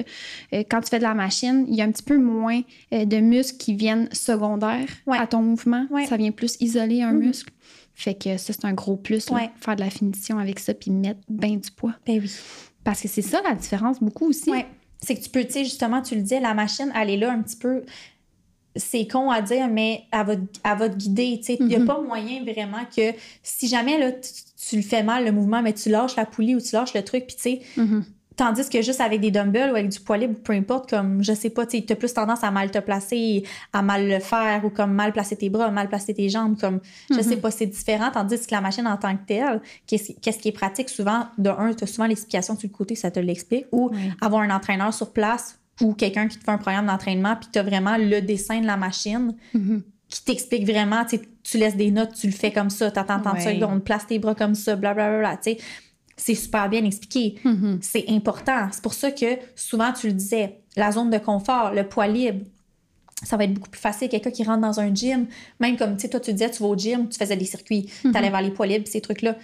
quand 0.70 0.80
tu 0.80 0.88
fais 0.90 0.98
de 0.98 1.02
la 1.02 1.14
machine, 1.14 1.64
il 1.68 1.74
y 1.74 1.82
a 1.82 1.84
un 1.84 1.90
petit 1.90 2.04
peu 2.04 2.16
moins 2.18 2.60
de 2.92 3.16
muscles 3.20 3.58
qui 3.58 3.74
viennent 3.74 4.08
secondaires 4.12 4.86
à 5.08 5.26
ton 5.26 5.42
mouvement. 5.42 5.86
Ça 6.08 6.16
vient 6.16 6.30
plus 6.30 6.56
isoler 6.60 7.02
un 7.02 7.12
Mhm. 7.12 7.26
muscle. 7.26 7.52
Fait 7.94 8.14
que 8.14 8.38
ça, 8.38 8.52
c'est 8.54 8.64
un 8.64 8.72
gros 8.72 8.96
plus, 8.96 9.28
là, 9.30 9.50
faire 9.60 9.76
de 9.76 9.80
la 9.80 9.90
finition 9.90 10.38
avec 10.38 10.58
ça, 10.60 10.72
puis 10.72 10.90
mettre 10.90 11.20
bien 11.28 11.56
du 11.56 11.70
poids. 11.70 11.92
Ben 12.06 12.20
oui. 12.22 12.30
Parce 12.84 13.00
que 13.00 13.08
c'est 13.08 13.22
ça 13.22 13.40
la 13.42 13.54
différence 13.54 14.00
beaucoup 14.00 14.26
aussi. 14.28 14.50
Ouais. 14.50 14.66
C'est 15.00 15.14
que 15.16 15.20
tu 15.22 15.30
peux, 15.30 15.44
tu 15.44 15.52
sais, 15.52 15.64
justement, 15.64 16.00
tu 16.02 16.14
le 16.14 16.22
disais, 16.22 16.40
la 16.40 16.54
machine, 16.54 16.92
elle 16.94 17.10
est 17.10 17.16
là 17.16 17.32
un 17.32 17.42
petit 17.42 17.56
peu. 17.56 17.82
C'est 18.74 19.06
con 19.06 19.30
à 19.30 19.42
dire, 19.42 19.68
mais 19.68 20.04
elle 20.12 20.26
va, 20.26 20.32
elle 20.34 20.78
va 20.78 20.88
te 20.88 20.96
guider. 20.96 21.36
tu 21.38 21.44
sais. 21.46 21.56
Il 21.60 21.66
n'y 21.66 21.74
a 21.76 21.80
Mhm. 21.80 21.86
pas 21.86 22.00
moyen 22.00 22.42
vraiment 22.42 22.84
que 22.94 23.12
si 23.42 23.68
jamais 23.68 23.98
là, 23.98 24.12
tu, 24.12 24.30
tu 24.68 24.76
le 24.76 24.82
fais 24.82 25.02
mal, 25.02 25.24
le 25.24 25.32
mouvement, 25.32 25.60
mais 25.60 25.74
tu 25.74 25.90
lâches 25.90 26.16
la 26.16 26.24
poulie 26.24 26.54
ou 26.54 26.60
tu 26.60 26.74
lâches 26.74 26.94
le 26.94 27.02
truc, 27.04 27.26
puis 27.26 27.36
tu 27.36 27.42
sais, 27.42 27.60
Mhm. 27.76 28.04
Tandis 28.36 28.68
que 28.68 28.80
juste 28.82 29.00
avec 29.00 29.20
des 29.20 29.30
dumbbells 29.30 29.70
ou 29.72 29.74
avec 29.74 29.88
du 29.88 30.00
poids 30.00 30.16
libre, 30.16 30.38
peu 30.42 30.52
importe, 30.52 30.88
comme 30.90 31.22
je 31.22 31.32
sais 31.32 31.50
pas, 31.50 31.66
tu 31.66 31.82
as 31.88 31.96
plus 31.96 32.14
tendance 32.14 32.42
à 32.42 32.50
mal 32.50 32.70
te 32.70 32.78
placer, 32.78 33.44
à 33.72 33.82
mal 33.82 34.08
le 34.08 34.18
faire 34.20 34.64
ou 34.64 34.70
comme 34.70 34.92
mal 34.92 35.12
placer 35.12 35.36
tes 35.36 35.50
bras, 35.50 35.70
mal 35.70 35.88
placer 35.88 36.14
tes 36.14 36.28
jambes, 36.28 36.58
comme 36.58 36.80
je 37.10 37.20
sais 37.22 37.36
pas, 37.36 37.50
c'est 37.50 37.66
différent. 37.66 38.10
Tandis 38.12 38.38
que 38.46 38.54
la 38.54 38.60
machine 38.60 38.86
en 38.86 38.96
tant 38.96 39.14
que 39.16 39.22
telle, 39.26 39.60
qu'est-ce 39.86 40.38
qui 40.38 40.48
est 40.48 40.52
pratique? 40.52 40.88
Souvent, 40.88 41.26
de 41.38 41.50
un, 41.50 41.74
tu 41.74 41.84
as 41.84 41.86
souvent 41.86 42.06
l'explication 42.06 42.56
sur 42.58 42.68
le 42.68 42.74
côté, 42.74 42.94
ça 42.94 43.10
te 43.10 43.20
l'explique, 43.20 43.66
ou 43.72 43.90
avoir 44.20 44.42
un 44.42 44.50
entraîneur 44.50 44.92
sur 44.94 45.12
place 45.12 45.58
ou 45.80 45.94
quelqu'un 45.94 46.28
qui 46.28 46.38
te 46.38 46.44
fait 46.44 46.50
un 46.50 46.58
programme 46.58 46.86
d'entraînement, 46.86 47.34
puis 47.36 47.48
tu 47.52 47.58
as 47.58 47.62
vraiment 47.62 47.96
le 47.98 48.20
dessin 48.20 48.60
de 48.60 48.66
la 48.66 48.76
machine 48.76 49.34
Mhm. 49.54 49.82
qui 50.08 50.24
t'explique 50.24 50.66
vraiment, 50.66 51.04
tu 51.06 51.58
laisses 51.58 51.76
des 51.76 51.90
notes, 51.90 52.12
tu 52.14 52.26
le 52.26 52.32
fais 52.32 52.52
comme 52.52 52.70
ça, 52.70 52.90
t'attends 52.90 53.20
tant 53.20 53.32
de 53.32 53.38
secondes, 53.54 53.82
place 53.82 54.06
tes 54.06 54.18
bras 54.18 54.34
comme 54.34 54.54
ça, 54.54 54.76
blablabla, 54.76 55.36
tu 55.38 55.52
sais. 55.52 55.58
C'est 56.24 56.34
super 56.36 56.68
bien 56.68 56.84
expliqué 56.84 57.34
Mhm. 57.44 57.78
c'est 57.82 58.04
important. 58.08 58.68
C'est 58.70 58.82
pour 58.82 58.94
ça 58.94 59.10
que 59.10 59.26
souvent, 59.56 59.92
tu 59.92 60.06
le 60.06 60.12
disais, 60.12 60.60
la 60.76 60.92
zone 60.92 61.10
de 61.10 61.18
confort, 61.18 61.72
le 61.74 61.88
poids 61.88 62.06
libre, 62.06 62.44
ça 63.24 63.36
va 63.36 63.44
être 63.44 63.54
beaucoup 63.54 63.70
plus 63.70 63.80
facile. 63.80 64.08
Quelqu'un 64.08 64.30
qui 64.30 64.44
rentre 64.44 64.60
dans 64.60 64.78
un 64.80 64.94
gym, 64.94 65.26
même 65.60 65.76
comme, 65.76 65.96
tu 65.96 66.02
sais, 66.02 66.08
toi, 66.08 66.20
tu 66.20 66.32
disais, 66.32 66.50
tu 66.50 66.62
vas 66.62 66.68
au 66.68 66.76
gym, 66.76 67.08
tu 67.08 67.18
faisais 67.18 67.36
des 67.36 67.44
circuits, 67.44 67.88
tu 68.02 68.10
allais 68.16 68.30
vers 68.30 68.40
les 68.42 68.50
poids 68.50 68.66
libres, 68.66 68.86
ces 68.86 69.00
trucs-là, 69.00 69.36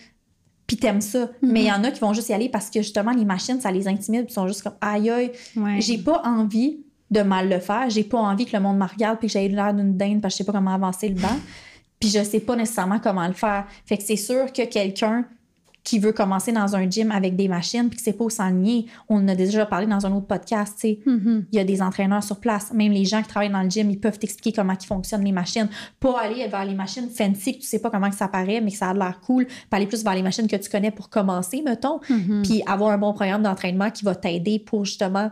puis 0.67 0.77
t'aimes 0.77 1.01
ça. 1.01 1.31
Mais 1.43 1.63
il 1.63 1.67
y 1.67 1.73
en 1.73 1.83
a 1.85 1.91
qui 1.91 2.01
vont 2.01 2.13
juste 2.13 2.29
y 2.29 2.33
aller 2.33 2.49
parce 2.49 2.71
que, 2.71 2.81
justement, 2.81 3.13
les 3.13 3.25
machines, 3.25 3.61
ça 3.61 3.71
les 3.73 3.87
intimide, 3.89 4.25
puis 4.25 4.33
ils 4.33 4.35
sont 4.35 4.47
juste 4.49 4.63
comme, 4.63 4.75
aïe, 4.81 5.11
aïe, 5.11 5.33
Ouais. 5.57 5.81
j'ai 5.81 5.99
pas 5.99 6.23
envie 6.25 6.79
de 7.11 7.23
mal 7.23 7.49
le 7.49 7.59
faire, 7.59 7.89
j'ai 7.91 8.05
pas 8.05 8.19
envie 8.19 8.45
que 8.47 8.57
le 8.57 8.63
monde 8.63 8.79
me 8.79 8.85
regarde, 8.87 9.19
puis 9.19 9.29
que 9.29 9.33
j'aie 9.33 9.49
l'air 9.49 9.73
d'une 9.75 9.97
dinde 9.97 10.21
parce 10.21 10.35
que 10.35 10.39
je 10.39 10.45
sais 10.45 10.45
pas 10.45 10.53
comment 10.53 10.75
avancer 10.75 11.09
le 11.09 11.15
banc, 11.15 11.29
puis 12.01 12.11
je 12.11 12.23
sais 12.23 12.41
pas 12.41 12.55
nécessairement 12.55 12.99
comment 13.01 13.27
le 13.27 13.33
faire. 13.33 13.67
Fait 13.87 13.97
que 13.97 14.03
c'est 14.05 14.17
sûr 14.17 14.53
que 14.53 14.63
quelqu'un 14.67 15.25
qui 15.85 15.99
veut 15.99 16.13
commencer 16.13 16.53
dans 16.53 16.77
un 16.77 16.89
gym 16.89 17.11
avec 17.11 17.35
des 17.37 17.49
machines 17.49 17.89
puis 17.89 17.97
que 17.97 18.03
c'est 18.03 18.13
pas 18.13 18.25
au 18.25 18.31
s'enligner, 18.31 18.87
on 19.09 19.17
en 19.17 19.29
a 19.29 19.35
déjà 19.35 19.65
parlé 19.65 19.87
dans 19.87 20.05
un 20.05 20.13
autre 20.13 20.27
podcast, 20.27 20.75
tu 20.75 20.81
sais. 20.81 20.99
Mhm. 21.07 21.47
Il 21.51 21.57
y 21.57 21.61
a 21.61 21.65
des 21.65 21.81
entraîneurs 21.81 22.23
sur 22.23 22.41
place. 22.41 22.73
Même 22.73 22.93
les 22.93 23.05
gens 23.05 23.23
qui 23.23 23.29
travaillent 23.29 23.51
dans 23.51 23.63
le 23.63 23.71
gym, 23.71 23.91
ils 23.91 23.99
peuvent 23.99 24.19
t'expliquer 24.19 24.53
comment 24.53 24.75
ils 24.79 24.87
fonctionnent 24.87 25.25
les 25.25 25.33
machines. 25.33 25.69
Pas 25.99 26.21
aller 26.21 26.47
vers 26.47 26.65
les 26.65 26.75
machines 26.75 27.09
fancy 27.09 27.57
que 27.57 27.63
tu 27.63 27.67
sais 27.67 27.79
pas 27.79 27.91
comment 27.91 28.11
que 28.11 28.17
ça 28.17 28.29
paraît, 28.29 28.61
mais 28.61 28.71
que 28.71 28.77
ça 28.77 28.91
a 28.91 28.95
l'air 28.95 29.21
cool. 29.25 29.47
Puis 29.47 29.67
aller 29.73 29.87
plus 29.87 30.05
vers 30.05 30.15
les 30.15 30.23
machines 30.23 30.47
que 30.47 30.57
tu 30.57 30.69
connais 30.69 30.91
pour 30.91 31.09
commencer, 31.09 31.63
mettons. 31.63 32.01
Mhm. 32.11 32.43
Puis 32.43 32.63
avoir 32.67 32.91
un 32.91 32.99
bon 32.99 33.13
programme 33.13 33.43
d'entraînement 33.43 33.91
qui 33.91 34.05
va 34.05 34.15
t'aider 34.15 34.59
pour 34.59 34.85
justement. 34.85 35.31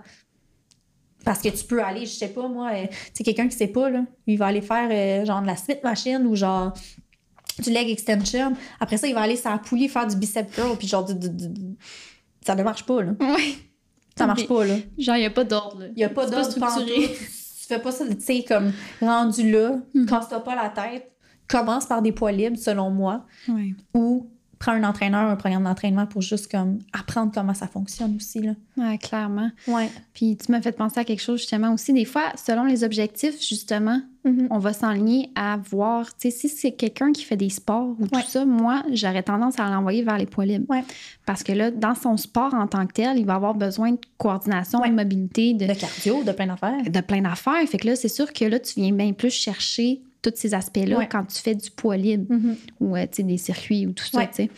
Parce 1.24 1.42
que 1.42 1.48
tu 1.48 1.64
peux 1.64 1.82
aller, 1.82 2.06
je 2.06 2.12
sais 2.12 2.28
pas, 2.28 2.46
moi, 2.46 2.70
euh, 2.72 2.86
tu 2.86 2.96
sais, 3.14 3.24
quelqu'un 3.24 3.48
qui 3.48 3.56
sait 3.56 3.66
pas, 3.66 3.90
là, 3.90 4.04
il 4.28 4.38
va 4.38 4.46
aller 4.46 4.62
faire 4.62 4.88
euh, 4.90 5.24
genre 5.26 5.42
de 5.42 5.46
la 5.48 5.56
Smith 5.56 5.80
machine 5.82 6.24
ou 6.24 6.36
genre 6.36 6.72
du 7.62 7.70
leg 7.70 7.88
extension. 7.90 8.52
Après 8.80 8.96
ça, 8.96 9.06
il 9.06 9.14
va 9.14 9.22
aller 9.22 9.36
sur 9.36 9.50
la 9.50 9.58
poulie 9.58 9.88
faire 9.88 10.06
du 10.06 10.16
bicep 10.16 10.50
curl, 10.50 10.76
puis 10.76 10.86
genre, 10.88 11.04
du- 11.04 11.14
du- 11.14 11.30
du- 11.48 11.76
ça 12.44 12.54
ne 12.54 12.62
marche 12.62 12.84
pas, 12.84 13.02
là. 13.02 13.12
Ouais. 13.20 13.54
Ça 14.18 14.26
marche 14.26 14.46
pas, 14.46 14.64
là. 14.64 14.76
Genre, 14.98 15.16
il 15.16 15.20
n'y 15.20 15.26
a 15.26 15.30
pas 15.30 15.44
d'ordre. 15.44 15.80
là. 15.80 15.86
Il 15.88 15.96
n'y 15.96 16.04
a 16.04 16.08
pas 16.08 16.26
d'ordre 16.26 16.50
structuré. 16.50 17.08
Tu 17.08 17.74
fais 17.74 17.78
pas 17.80 17.90
ça, 17.92 18.06
tu 18.06 18.20
sais, 18.20 18.44
comme 18.46 18.72
rendu 19.00 19.50
là, 19.50 19.78
Mhm. 19.94 20.06
casse-toi 20.06 20.40
pas 20.44 20.54
la 20.54 20.68
tête, 20.70 21.10
commence 21.48 21.84
par 21.86 22.00
des 22.00 22.12
poids 22.12 22.32
libres, 22.32 22.56
selon 22.58 22.90
moi, 22.90 23.26
Ouais. 23.48 23.74
ou 23.94 24.30
prends 24.58 24.72
un 24.72 24.84
entraîneur, 24.84 25.28
un 25.30 25.36
programme 25.36 25.64
d'entraînement 25.64 26.06
pour 26.06 26.22
juste 26.22 26.50
comme 26.50 26.78
apprendre 26.92 27.30
comment 27.34 27.54
ça 27.54 27.66
fonctionne 27.66 28.16
aussi, 28.16 28.40
là. 28.40 28.52
Ouais, 28.76 28.98
clairement. 28.98 29.50
Ouais. 29.68 29.90
Puis 30.14 30.36
tu 30.36 30.50
m'as 30.52 30.60
fait 30.60 30.72
penser 30.72 31.00
à 31.00 31.04
quelque 31.04 31.22
chose 31.22 31.40
justement 31.40 31.72
aussi. 31.72 31.92
Des 31.92 32.04
fois, 32.04 32.32
selon 32.36 32.64
les 32.64 32.84
objectifs, 32.84 33.40
justement, 33.46 34.00
Mhm. 34.24 34.48
on 34.50 34.58
va 34.58 34.72
s'enligner 34.72 35.30
à 35.36 35.56
voir, 35.56 36.06
tu 36.16 36.30
sais, 36.30 36.30
si 36.36 36.48
c'est 36.48 36.72
quelqu'un 36.72 37.12
qui 37.12 37.22
fait 37.22 37.36
des 37.36 37.48
sports 37.48 37.94
ou 38.00 38.08
tout 38.08 38.20
ça, 38.26 38.44
moi, 38.44 38.82
j'aurais 38.92 39.22
tendance 39.22 39.60
à 39.60 39.70
l'envoyer 39.70 40.02
vers 40.02 40.18
les 40.18 40.26
poids 40.26 40.44
libres. 40.44 40.66
Ouais. 40.68 40.82
Parce 41.26 41.44
que 41.44 41.52
là, 41.52 41.70
dans 41.70 41.94
son 41.94 42.16
sport 42.16 42.52
en 42.54 42.66
tant 42.66 42.84
que 42.86 42.92
tel, 42.94 43.18
il 43.18 43.24
va 43.24 43.34
avoir 43.36 43.54
besoin 43.54 43.92
de 43.92 43.98
coordination, 44.18 44.80
de 44.80 44.88
mobilité, 44.90 45.54
de, 45.54 45.66
De 45.66 45.74
cardio, 45.74 46.24
de 46.24 46.32
plein 46.32 46.46
d'affaires. 46.48 46.82
de 46.90 47.00
plein 47.00 47.20
d'affaires. 47.22 47.64
Fait 47.68 47.78
que 47.78 47.86
là, 47.86 47.94
c'est 47.94 48.08
sûr 48.08 48.32
que 48.32 48.44
là, 48.44 48.58
tu 48.58 48.80
viens 48.80 48.92
bien 48.92 49.12
plus 49.12 49.30
chercher 49.30 50.00
tous 50.30 50.36
ces 50.36 50.54
aspects-là 50.54 50.98
Ouais. 50.98 51.08
quand 51.10 51.24
tu 51.24 51.38
fais 51.40 51.54
du 51.54 51.70
poids 51.70 51.96
libre 51.96 52.26
Mhm. 52.34 52.56
ou, 52.80 52.96
euh, 52.96 53.06
des 53.18 53.38
circuits 53.38 53.86
ou 53.86 53.92
tout 53.92 54.04
ça, 54.06 54.18
Ouais. 54.18 54.50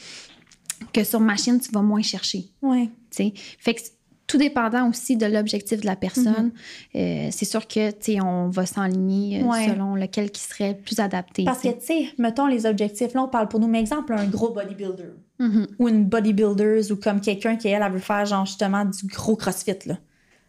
Que 0.92 1.02
sur 1.04 1.18
machine, 1.20 1.58
tu 1.60 1.70
vas 1.72 1.82
moins 1.82 2.02
chercher. 2.02 2.44
Ouais. 2.62 2.88
tu 3.10 3.24
sais. 3.24 3.32
Fait 3.58 3.74
que 3.74 3.80
tout 4.28 4.36
dépendant 4.36 4.90
aussi 4.90 5.16
de 5.16 5.24
l'objectif 5.24 5.80
de 5.80 5.86
la 5.86 5.96
personne. 5.96 6.52
Euh, 6.94 7.28
c'est 7.32 7.46
sûr 7.46 7.66
que, 7.66 7.90
tu 7.92 8.12
sais, 8.12 8.20
on 8.20 8.50
va 8.50 8.66
s'enligner 8.66 9.40
euh, 9.40 9.44
Mm-hmm. 9.44 9.50
Ouais. 9.50 9.68
selon 9.68 9.94
lequel 9.94 10.30
qui 10.30 10.42
serait 10.42 10.74
le 10.74 10.78
plus 10.78 11.00
adapté. 11.00 11.44
Parce 11.44 11.62
que, 11.62 11.68
tu 11.68 11.86
sais. 11.86 12.08
mettons 12.18 12.46
les 12.46 12.66
objectifs, 12.66 13.14
là, 13.14 13.22
on 13.22 13.28
parle 13.28 13.48
pour 13.48 13.58
nous, 13.58 13.66
mais 13.68 13.80
exemple, 13.80 14.12
un 14.12 14.26
gros 14.26 14.50
bodybuilder. 14.52 15.12
Mhm, 15.38 15.66
Ou 15.78 15.88
une 15.88 16.04
bodybuilder 16.04 16.92
ou 16.92 16.96
comme 16.96 17.20
quelqu'un 17.22 17.56
qui, 17.56 17.68
elle, 17.68 17.82
elle 17.82 17.90
veut 17.92 17.98
faire, 18.00 18.26
genre, 18.26 18.44
justement, 18.44 18.84
du 18.84 19.06
gros 19.06 19.34
crossfit, 19.36 19.72
là. 19.86 19.98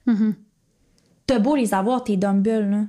mhm. 0.07 0.35
T'as 1.25 1.39
beau 1.39 1.55
les 1.55 1.73
avoir, 1.73 2.03
tes 2.03 2.17
dumbbells, 2.17 2.69
là. 2.69 2.85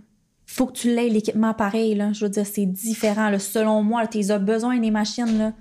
Faut 0.53 0.67
que 0.67 0.73
tu 0.73 0.93
l'aies 0.93 1.09
l'équipement 1.09 1.55
pareil, 1.55 1.95
là. 1.95 2.13
Je 2.13 2.25
veux 2.25 2.29
dire, 2.29 2.45
c'est 2.45 2.67
différent, 2.67 3.31
là. 3.31 3.39
Selon 3.39 3.85
moi, 3.85 4.09
tu 4.09 4.19
as 4.31 4.39
besoin 4.39 4.79
des 4.79 4.91
machines, 4.91 5.39
là. 5.39 5.53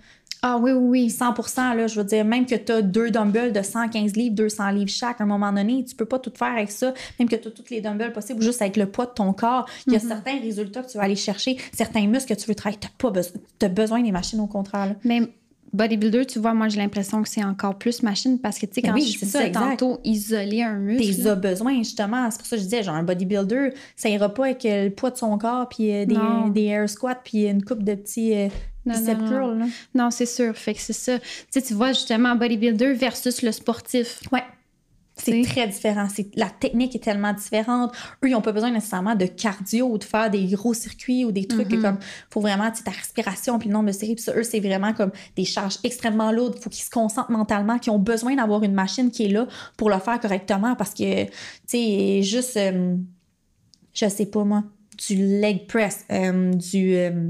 Ah 0.41 0.57
oui, 0.57 0.71
oui, 0.71 1.03
oui. 1.03 1.09
100 1.09 1.75
là, 1.75 1.85
je 1.85 1.99
veux 1.99 2.05
dire, 2.05 2.25
même 2.25 2.47
que 2.47 2.55
tu 2.55 2.71
as 2.71 2.81
deux 2.81 3.11
dumbbells 3.11 3.51
de 3.53 3.61
115 3.61 4.15
livres, 4.15 4.35
200 4.35 4.71
livres 4.71 4.89
chaque, 4.89 5.21
à 5.21 5.25
un 5.25 5.27
moment 5.27 5.51
donné, 5.51 5.85
tu 5.85 5.95
peux 5.95 6.05
pas 6.05 6.17
tout 6.17 6.31
faire 6.35 6.53
avec 6.53 6.71
ça, 6.71 6.93
même 7.19 7.29
que 7.29 7.35
tu 7.35 7.47
as 7.47 7.51
toutes 7.51 7.69
les 7.69 7.81
dumbbells 7.81 8.13
possibles, 8.13 8.41
juste 8.41 8.61
avec 8.63 8.77
le 8.77 8.87
poids 8.87 9.05
de 9.05 9.11
ton 9.11 9.31
corps. 9.33 9.69
Il 9.85 9.93
y 9.93 9.95
a 9.95 9.99
certains 9.99 10.39
résultats 10.39 10.81
que 10.81 10.89
tu 10.89 10.97
vas 10.97 11.03
aller 11.03 11.15
chercher, 11.15 11.57
certains 11.71 12.07
muscles 12.07 12.33
que 12.33 12.39
tu 12.39 12.47
veux 12.47 12.55
travailler, 12.55 12.79
tu 12.79 12.87
pas 12.97 13.11
besoin, 13.11 13.39
as 13.61 13.67
besoin 13.67 14.01
des 14.01 14.11
machines 14.11 14.39
au 14.39 14.47
contraire. 14.47 14.87
là. 14.87 14.95
Mais 15.03 15.21
bodybuilder, 15.73 16.25
tu 16.25 16.39
vois, 16.39 16.53
moi, 16.53 16.67
j'ai 16.69 16.77
l'impression 16.79 17.21
que 17.21 17.29
c'est 17.29 17.43
encore 17.43 17.75
plus 17.77 18.03
machine 18.03 18.39
parce 18.39 18.57
que, 18.59 18.65
tu 18.65 18.73
sais, 18.75 18.81
Ben 18.81 18.89
quand 18.89 18.95
oui, 18.95 19.05
je 19.05 19.19
disais 19.19 19.51
ça, 19.53 19.59
tantôt 19.59 19.99
isoler 20.03 20.63
un 20.63 20.77
muscle. 20.77 21.15
T'es 21.23 21.27
as 21.29 21.35
besoin, 21.35 21.77
justement. 21.77 22.29
C'est 22.31 22.37
pour 22.37 22.47
ça 22.47 22.55
que 22.55 22.61
je 22.61 22.65
disais, 22.67 22.83
genre, 22.83 22.95
un 22.95 23.03
bodybuilder, 23.03 23.73
ça 23.95 24.09
ira 24.09 24.33
pas 24.33 24.45
avec 24.45 24.65
euh, 24.65 24.85
le 24.85 24.89
poids 24.91 25.11
de 25.11 25.17
son 25.17 25.37
corps, 25.37 25.67
puis 25.69 25.93
euh, 25.93 26.05
des, 26.05 26.15
Non. 26.15 26.47
des 26.47 26.63
air 26.65 26.89
squats, 26.89 27.15
puis 27.23 27.45
une 27.47 27.63
coupe 27.63 27.83
de 27.83 27.93
petits 27.95 28.33
euh, 28.33 28.47
Non, 28.85 28.95
non, 28.99 29.13
non. 29.17 29.29
curls. 29.29 29.59
là. 29.59 29.65
Non, 29.95 30.11
c'est 30.11 30.25
sûr. 30.25 30.55
Fait 30.55 30.73
que 30.73 30.79
c'est 30.81 30.93
ça. 30.93 31.19
Tu 31.19 31.25
sais, 31.51 31.61
tu 31.61 31.73
vois, 31.73 31.89
justement, 31.93 32.35
bodybuilder 32.35 32.93
versus 32.93 33.41
le 33.41 33.51
sportif. 33.51 34.21
Ouais. 34.31 34.43
C'est 35.21 35.41
très 35.41 35.67
différent. 35.67 36.07
La 36.35 36.49
technique 36.49 36.95
est 36.95 37.03
tellement 37.03 37.33
différente. 37.33 37.93
Eux, 38.23 38.29
ils 38.29 38.31
n'ont 38.31 38.41
pas 38.41 38.51
besoin 38.51 38.71
nécessairement 38.71 39.15
de 39.15 39.25
cardio 39.25 39.87
ou 39.87 39.97
de 39.97 40.03
faire 40.03 40.29
des 40.29 40.45
gros 40.47 40.73
circuits 40.73 41.25
ou 41.25 41.31
des 41.31 41.45
trucs 41.45 41.71
Mhm. 41.71 41.81
comme 41.81 41.97
faut 42.29 42.41
vraiment 42.41 42.69
tu 42.71 42.77
sais, 42.77 42.83
ta 42.83 42.91
respiration 42.91 43.59
puis 43.59 43.67
le 43.69 43.73
nombre 43.73 43.87
de 43.87 43.91
séries. 43.91 44.15
Puis 44.15 44.23
ça, 44.23 44.33
eux, 44.35 44.43
c'est 44.43 44.59
vraiment 44.59 44.93
comme 44.93 45.11
des 45.35 45.45
charges 45.45 45.77
extrêmement 45.83 46.31
lourdes. 46.31 46.55
Il 46.57 46.61
faut 46.61 46.69
qu'ils 46.69 46.83
se 46.85 46.89
concentrent 46.89 47.31
mentalement, 47.31 47.79
qu'ils 47.79 47.91
ont 47.93 47.99
besoin 47.99 48.35
d'avoir 48.35 48.63
une 48.63 48.73
machine 48.73 49.11
qui 49.11 49.25
est 49.25 49.29
là 49.29 49.47
pour 49.77 49.89
le 49.89 49.99
faire 49.99 50.19
correctement 50.19 50.75
parce 50.75 50.93
que, 50.93 51.25
tu 51.25 51.31
sais, 51.67 52.21
juste, 52.23 52.57
euh, 52.57 52.95
je 53.93 54.07
sais 54.07 54.25
pas 54.25 54.43
moi, 54.43 54.63
du 55.07 55.15
leg 55.15 55.67
press, 55.67 56.05
euh, 56.11 56.51
du, 56.53 56.95
euh, 56.95 57.29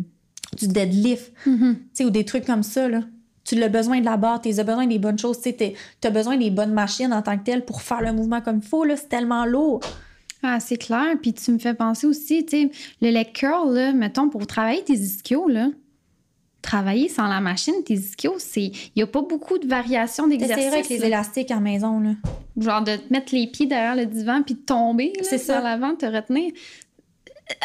du 0.57 0.67
deadlift, 0.67 1.31
Mhm. 1.45 1.75
tu 1.75 1.81
sais, 1.93 2.05
ou 2.05 2.09
des 2.09 2.25
trucs 2.25 2.45
comme 2.45 2.63
ça, 2.63 2.87
là. 2.89 3.01
Tu 3.49 3.63
as 3.63 3.69
besoin 3.69 3.99
de 3.99 4.05
la 4.05 4.15
barre, 4.17 4.41
tu 4.41 4.49
as 4.59 4.63
besoin 4.63 4.85
des 4.85 4.99
bonnes 4.99 5.17
choses, 5.17 5.39
tu 5.41 5.53
as 6.03 6.09
besoin 6.11 6.37
des 6.37 6.51
bonnes 6.51 6.73
machines 6.73 7.11
en 7.11 7.21
tant 7.23 7.35
que 7.37 7.43
telles 7.43 7.65
pour 7.65 7.81
faire 7.81 8.01
le 8.01 8.11
mouvement 8.13 8.41
comme 8.41 8.57
il 8.61 8.67
faut, 8.67 8.83
là. 8.85 8.95
C'est 8.95 9.09
tellement 9.09 9.45
lourd. 9.45 9.79
Ah, 10.43 10.59
c'est 10.59 10.77
clair. 10.77 11.15
Puis 11.21 11.33
tu 11.33 11.51
me 11.51 11.57
fais 11.57 11.73
penser 11.73 12.05
aussi, 12.05 12.45
tu 12.45 12.61
sais, 12.67 12.71
le 13.01 13.09
leg 13.09 13.33
curl, 13.33 13.73
là, 13.73 13.91
mettons, 13.91 14.29
pour 14.29 14.45
travailler 14.45 14.83
tes 14.83 14.93
ischios, 14.93 15.47
là, 15.47 15.69
travailler 16.61 17.09
sans 17.09 17.27
la 17.27 17.39
machine, 17.41 17.73
tes 17.85 17.95
ischios, 17.95 18.35
c'est. 18.37 18.65
Il 18.65 18.91
n'y 18.97 19.01
a 19.03 19.07
pas 19.07 19.21
beaucoup 19.21 19.57
de 19.57 19.67
variations 19.67 20.25
C'est 20.29 20.37
vrai 20.37 20.47
d'exercices. 20.47 20.73
avec 20.73 20.89
les 20.89 21.05
élastiques 21.05 21.49
la 21.49 21.59
maison, 21.59 21.99
là. 21.99 22.11
Genre 22.57 22.83
de 22.83 22.97
te 22.97 23.11
mettre 23.11 23.33
les 23.33 23.47
pieds 23.47 23.65
derrière 23.65 23.95
le 23.95 24.05
divan 24.05 24.43
puis 24.43 24.55
de 24.55 24.59
tomber, 24.59 25.13
là, 25.17 25.23
C'est 25.23 25.37
ça. 25.39 25.53
vers 25.61 25.63
l'avant, 25.63 25.95
te 25.95 26.05
retenir. 26.05 26.51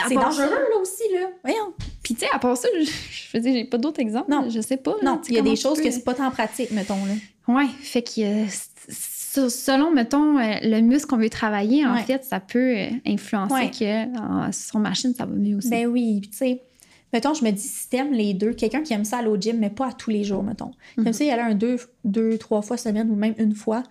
C'est 0.08 0.14
dangereux, 0.14 0.32
ça- 0.48 0.48
là 0.48 0.80
aussi, 0.80 1.02
là. 1.12 1.28
Voyons. 1.44 1.74
Puis, 2.04 2.14
tu 2.14 2.20
sais, 2.20 2.26
à 2.32 2.38
part 2.38 2.56
ça, 2.56 2.68
je, 2.80 2.84
je 3.38 3.42
j'ai 3.42 3.64
pas 3.64 3.78
d'autres 3.78 3.98
exemples. 4.00 4.30
Non. 4.30 4.48
Je 4.48 4.60
sais 4.60 4.76
pas. 4.76 4.94
Non, 5.02 5.20
il 5.28 5.34
y 5.34 5.38
a 5.38 5.42
des 5.42 5.56
choses 5.56 5.78
peux- 5.78 5.84
que 5.84 5.90
c'est 5.90 6.04
pas 6.04 6.14
tant 6.14 6.30
pratique, 6.30 6.70
mettons, 6.70 7.04
là. 7.06 7.14
Ouais, 7.48 7.66
fait 7.82 8.02
que 8.02 8.44
euh, 8.44 8.46
selon, 9.48 9.90
mettons, 9.92 10.38
euh, 10.38 10.54
le 10.62 10.80
muscle 10.80 11.08
qu'on 11.10 11.16
veut 11.18 11.28
travailler, 11.30 11.84
en 11.84 11.94
Ouais. 11.94 12.02
fait, 12.02 12.24
ça 12.24 12.40
peut 12.40 12.76
euh, 12.76 12.86
influencer 13.06 13.54
Ouais. 13.54 13.70
que 13.70 14.18
en- 14.18 14.52
sur 14.52 14.78
machine, 14.78 15.14
ça 15.14 15.26
va 15.26 15.34
mieux 15.34 15.56
aussi. 15.56 15.68
Ben 15.70 15.86
oui, 15.86 16.20
tu 16.22 16.36
sais, 16.36 16.62
mettons, 17.12 17.34
je 17.34 17.44
me 17.44 17.50
dis, 17.50 17.60
si 17.62 17.88
t'aimes 17.88 18.12
les 18.12 18.32
deux, 18.34 18.52
quelqu'un 18.52 18.82
qui 18.82 18.92
aime 18.94 19.04
ça 19.04 19.18
aller 19.18 19.28
au 19.28 19.36
gym, 19.36 19.58
mais 19.58 19.70
pas 19.70 19.88
à 19.88 19.92
tous 19.92 20.10
les 20.10 20.24
jours, 20.24 20.42
mettons. 20.42 20.70
Comme 20.96 21.06
Mhm. 21.06 21.12
ça, 21.12 21.24
y 21.24 21.30
aller 21.30 21.42
un 21.42 21.54
deux, 21.54 21.76
deux, 22.04 22.38
trois 22.38 22.62
fois 22.62 22.76
semaine 22.76 23.10
ou 23.10 23.14
même 23.16 23.34
une 23.38 23.54
fois, 23.54 23.82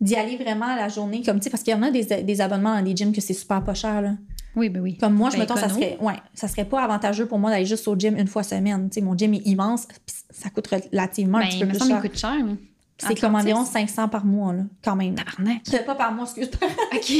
d'y 0.00 0.14
aller 0.14 0.36
vraiment 0.36 0.66
à 0.66 0.76
la 0.76 0.88
journée, 0.88 1.22
comme 1.22 1.38
tu 1.40 1.44
sais, 1.44 1.50
parce 1.50 1.62
qu'il 1.62 1.72
y 1.72 1.76
en 1.76 1.82
a 1.82 1.90
des, 1.90 2.04
des 2.22 2.40
abonnements 2.40 2.74
dans 2.76 2.82
des 2.84 2.94
gyms 2.96 3.12
que 3.12 3.20
c'est 3.20 3.34
super 3.34 3.62
pas 3.64 3.74
cher, 3.74 4.00
là. 4.02 4.12
Oui, 4.58 4.68
ben 4.68 4.80
oui. 4.82 4.96
Comme 4.98 5.14
moi, 5.14 5.30
je 5.30 5.36
Ben, 5.36 5.40
mettons, 5.42 5.56
ça 5.56 5.66
écono. 5.66 5.80
serait, 5.80 5.96
ouais, 6.00 6.14
ça 6.34 6.48
serait 6.48 6.64
pas 6.66 6.82
avantageux 6.82 7.26
pour 7.26 7.38
moi 7.38 7.50
d'aller 7.50 7.64
juste 7.66 7.86
au 7.88 7.96
gym 7.96 8.16
une 8.18 8.26
fois 8.28 8.42
semaine. 8.42 8.90
Tu 8.90 8.96
sais, 8.96 9.00
mon 9.00 9.16
gym 9.16 9.32
est 9.34 9.46
immense, 9.46 9.86
puis 9.86 10.16
ça 10.30 10.50
coûte 10.50 10.68
relativement 10.68 11.38
un 11.38 11.42
Ben, 11.42 11.48
petit 11.48 11.56
il 11.58 11.60
peu 11.60 11.66
me 11.72 11.78
plus 11.78 11.88
cher. 11.88 12.02
coûte 12.02 12.18
cher. 12.18 12.34
là. 12.46 12.52
C'est 13.00 13.20
comme 13.20 13.36
environ 13.36 13.64
500 13.64 14.08
par 14.08 14.24
mois, 14.24 14.52
là, 14.52 14.62
quand 14.82 14.96
même. 14.96 15.14
Tabarnak. 15.14 15.62
Pas 15.86 15.94
par 15.94 16.12
mois, 16.12 16.24
excuse 16.24 16.48
pas. 16.50 16.66
OK. 16.92 17.10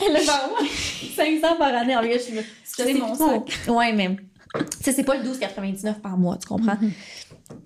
Le 0.00 0.26
par 0.26 0.48
mois. 0.48 0.58
500 1.14 1.56
par 1.58 1.74
année. 1.74 1.94
En 1.94 2.00
vrai, 2.00 2.18
je 2.18 2.34
me. 2.34 2.40
C'est 2.64 2.84
sais 2.84 2.94
mon 2.94 3.14
pas. 3.14 3.44
Ouais, 3.70 3.92
mais. 3.92 4.16
C'est 4.80 5.04
pas 5.04 5.16
le 5.16 5.22
12,99 5.22 6.00
par 6.00 6.18
mois, 6.18 6.36
tu 6.36 6.46
comprends? 6.46 6.76
Mhm. 6.80 6.90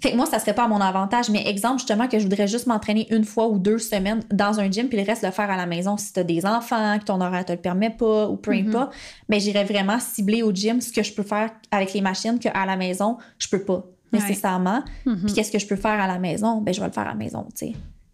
Fait 0.03 0.13
que 0.13 0.17
moi, 0.17 0.27
ça 0.27 0.39
serait 0.39 0.55
pas 0.55 0.65
à 0.65 0.69
mon 0.69 0.81
avantage, 0.81 1.31
mais 1.31 1.47
exemple, 1.49 1.79
justement, 1.79 2.09
que 2.09 2.19
je 2.19 2.25
voudrais 2.25 2.47
juste 2.49 2.67
m'entraîner 2.67 3.07
une 3.15 3.25
fois 3.25 3.49
ou 3.49 3.59
deux 3.59 3.79
semaines 3.79 4.21
dans 4.33 4.59
un 4.61 4.71
gym, 4.71 4.89
puis 4.89 4.99
le 4.99 5.05
reste 5.05 5.23
le 5.23 5.31
faire 5.31 5.51
à 5.51 5.57
la 5.57 5.67
maison 5.67 5.97
si 5.97 6.13
t'as 6.13 6.23
des 6.25 6.45
enfants, 6.47 6.99
que 6.99 7.05
ton 7.05 7.21
horaire 7.21 7.45
te 7.45 7.53
le 7.53 7.59
permet 7.59 7.91
pas, 7.91 8.29
ou 8.29 8.37
peu 8.37 8.53
Mhm. 8.55 8.69
importe. 8.69 8.95
Mais 9.29 9.41
j'irais 9.41 9.65
vraiment 9.65 9.99
cibler 9.99 10.43
au 10.43 10.53
gym 10.53 10.81
ce 10.81 10.93
que 10.93 11.03
je 11.03 11.13
peux 11.13 11.23
faire 11.23 11.51
avec 11.71 11.93
les 11.95 12.01
machines 12.01 12.39
qu'à 12.39 12.67
la 12.67 12.77
maison, 12.77 13.17
je 13.39 13.49
peux 13.49 13.63
pas 13.63 13.85
nécessairement. 14.13 14.83
Puis 15.05 15.33
qu'est-ce 15.35 15.51
que 15.53 15.59
je 15.59 15.67
peux 15.67 15.77
faire 15.77 16.01
à 16.01 16.07
la 16.07 16.19
maison? 16.19 16.61
Ben, 16.61 16.73
je 16.75 16.81
vais 16.81 16.87
le 16.87 16.93
faire 16.93 17.05
à 17.07 17.11
la 17.11 17.15
maison, 17.15 17.45
tu 17.55 17.67
sais. 17.69 17.73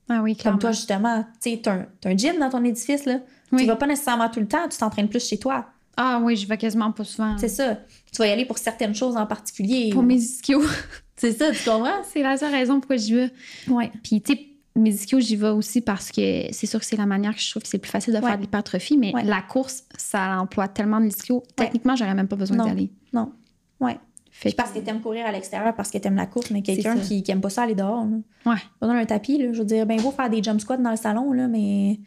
Ah 0.08 0.20
oui, 0.22 0.36
Comme 0.36 0.58
toi, 0.58 0.72
justement, 0.72 1.24
tu 1.42 1.50
sais, 1.52 1.60
t'as 1.62 1.72
un, 1.74 1.86
un 2.06 2.16
gym 2.16 2.38
dans 2.38 2.50
ton 2.50 2.62
édifice, 2.64 3.06
là. 3.06 3.18
Oui. 3.52 3.60
Tu 3.62 3.66
vas 3.66 3.76
pas 3.76 3.86
nécessairement 3.86 4.28
tout 4.28 4.40
le 4.40 4.48
temps, 4.48 4.68
tu 4.70 4.76
t'entraînes 4.78 5.08
plus 5.08 5.26
chez 5.26 5.38
toi. 5.38 5.66
Ah 5.96 6.20
oui, 6.22 6.36
je 6.36 6.46
vais 6.46 6.56
quasiment 6.56 6.90
pas 6.92 7.04
souvent. 7.04 7.36
C'est 7.38 7.48
ça. 7.48 7.76
Tu 8.12 8.18
vas 8.18 8.26
y 8.26 8.30
aller 8.30 8.44
pour 8.46 8.58
certaines 8.58 8.94
choses 8.94 9.16
en 9.16 9.26
particulier. 9.26 9.90
Pour 9.92 10.02
mes 10.02 10.16
ischios. 10.16 10.62
C'est 11.16 11.32
ça, 11.32 11.52
tu 11.52 11.68
comprends? 11.70 12.02
c'est 12.12 12.22
la 12.22 12.36
seule 12.36 12.50
raison 12.50 12.80
pourquoi 12.80 12.96
j'y 12.96 13.14
vais. 13.14 13.30
Ouais. 13.68 13.92
Puis, 14.02 14.20
tu 14.22 14.32
sais, 14.32 14.40
mes 14.74 14.90
ischios, 14.90 15.20
j'y 15.20 15.36
vais 15.36 15.50
aussi 15.50 15.80
parce 15.80 16.10
que 16.10 16.46
c'est 16.50 16.66
sûr 16.66 16.80
que 16.80 16.86
c'est 16.86 16.96
la 16.96 17.06
manière 17.06 17.32
que 17.34 17.40
je 17.40 17.48
trouve 17.50 17.62
que 17.62 17.68
c'est 17.68 17.78
plus 17.78 17.90
facile 17.90 18.14
de 18.14 18.18
Ouais. 18.18 18.26
faire 18.26 18.36
de 18.38 18.42
l'hypertrophie, 18.42 18.96
mais 18.98 19.14
Ouais. 19.14 19.22
la 19.22 19.40
course, 19.42 19.84
ça 19.96 20.40
emploie 20.40 20.66
tellement 20.66 20.98
de 20.98 21.04
l'ischio. 21.04 21.44
Techniquement, 21.54 21.94
j'aurais 21.94 22.14
même 22.14 22.26
pas 22.26 22.34
besoin 22.36 22.64
d'y 22.64 22.70
aller. 22.70 22.90
Non. 23.12 23.30
Ouais. 23.78 23.98
Fait 24.32 24.48
Puis 24.48 24.56
parce 24.56 24.72
que 24.72 24.78
t'aimes 24.80 25.00
courir 25.02 25.26
à 25.26 25.30
l'extérieur, 25.30 25.76
parce 25.76 25.90
que 25.90 25.98
t'aimes 25.98 26.16
la 26.16 26.26
course, 26.26 26.50
mais 26.50 26.62
quelqu'un 26.62 26.96
qui, 26.98 27.22
qui 27.22 27.30
aime 27.30 27.42
pas 27.42 27.50
ça 27.50 27.62
aller 27.64 27.74
dehors, 27.76 28.04
là. 28.06 28.50
Ouais. 28.52 28.58
Pas 28.80 28.86
dans 28.88 28.94
un 28.94 29.04
tapis, 29.04 29.38
là. 29.38 29.52
Je 29.52 29.58
veux 29.58 29.64
dire, 29.66 29.86
ben, 29.86 30.00
beau 30.00 30.10
faire 30.10 30.30
des 30.30 30.42
jump 30.42 30.60
squats 30.60 30.78
dans 30.78 30.90
le 30.90 30.96
salon, 30.96 31.32
là, 31.32 31.46
mais 31.46 32.00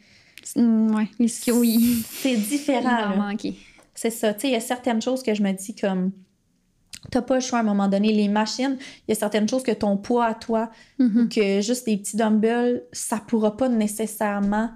Mm, 0.54 0.94
ouais, 0.94 1.08
l'ischio, 1.18 1.64
il, 1.64 2.02
c'est 2.08 2.32
il 2.34 2.42
différent, 2.42 2.82
va 2.82 3.00
là. 3.08 3.16
manquer. 3.16 3.54
C'est 3.96 4.10
ça. 4.10 4.32
Tu 4.34 4.42
sais, 4.42 4.48
il 4.48 4.52
y 4.52 4.56
a 4.56 4.60
certaines 4.60 5.02
choses 5.02 5.22
que 5.24 5.34
je 5.34 5.42
me 5.42 5.50
dis 5.52 5.74
comme. 5.74 6.12
T'as 7.10 7.22
pas 7.22 7.36
le 7.36 7.40
choix 7.40 7.58
à 7.58 7.62
un 7.62 7.64
moment 7.64 7.88
donné. 7.88 8.12
Les 8.12 8.28
machines, 8.28 8.76
il 9.06 9.10
y 9.10 9.12
a 9.12 9.14
certaines 9.14 9.48
choses 9.48 9.62
que 9.62 9.72
ton 9.72 9.96
poids 9.96 10.26
à 10.26 10.34
toi, 10.34 10.70
Mhm. 10.98 11.28
que 11.28 11.60
juste 11.60 11.86
des 11.86 11.96
petits 11.96 12.16
dumbbells, 12.16 12.82
ça 12.92 13.18
pourra 13.26 13.56
pas 13.56 13.68
nécessairement 13.68 14.70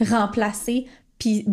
remplacer. 0.00 0.86
Puis 1.18 1.46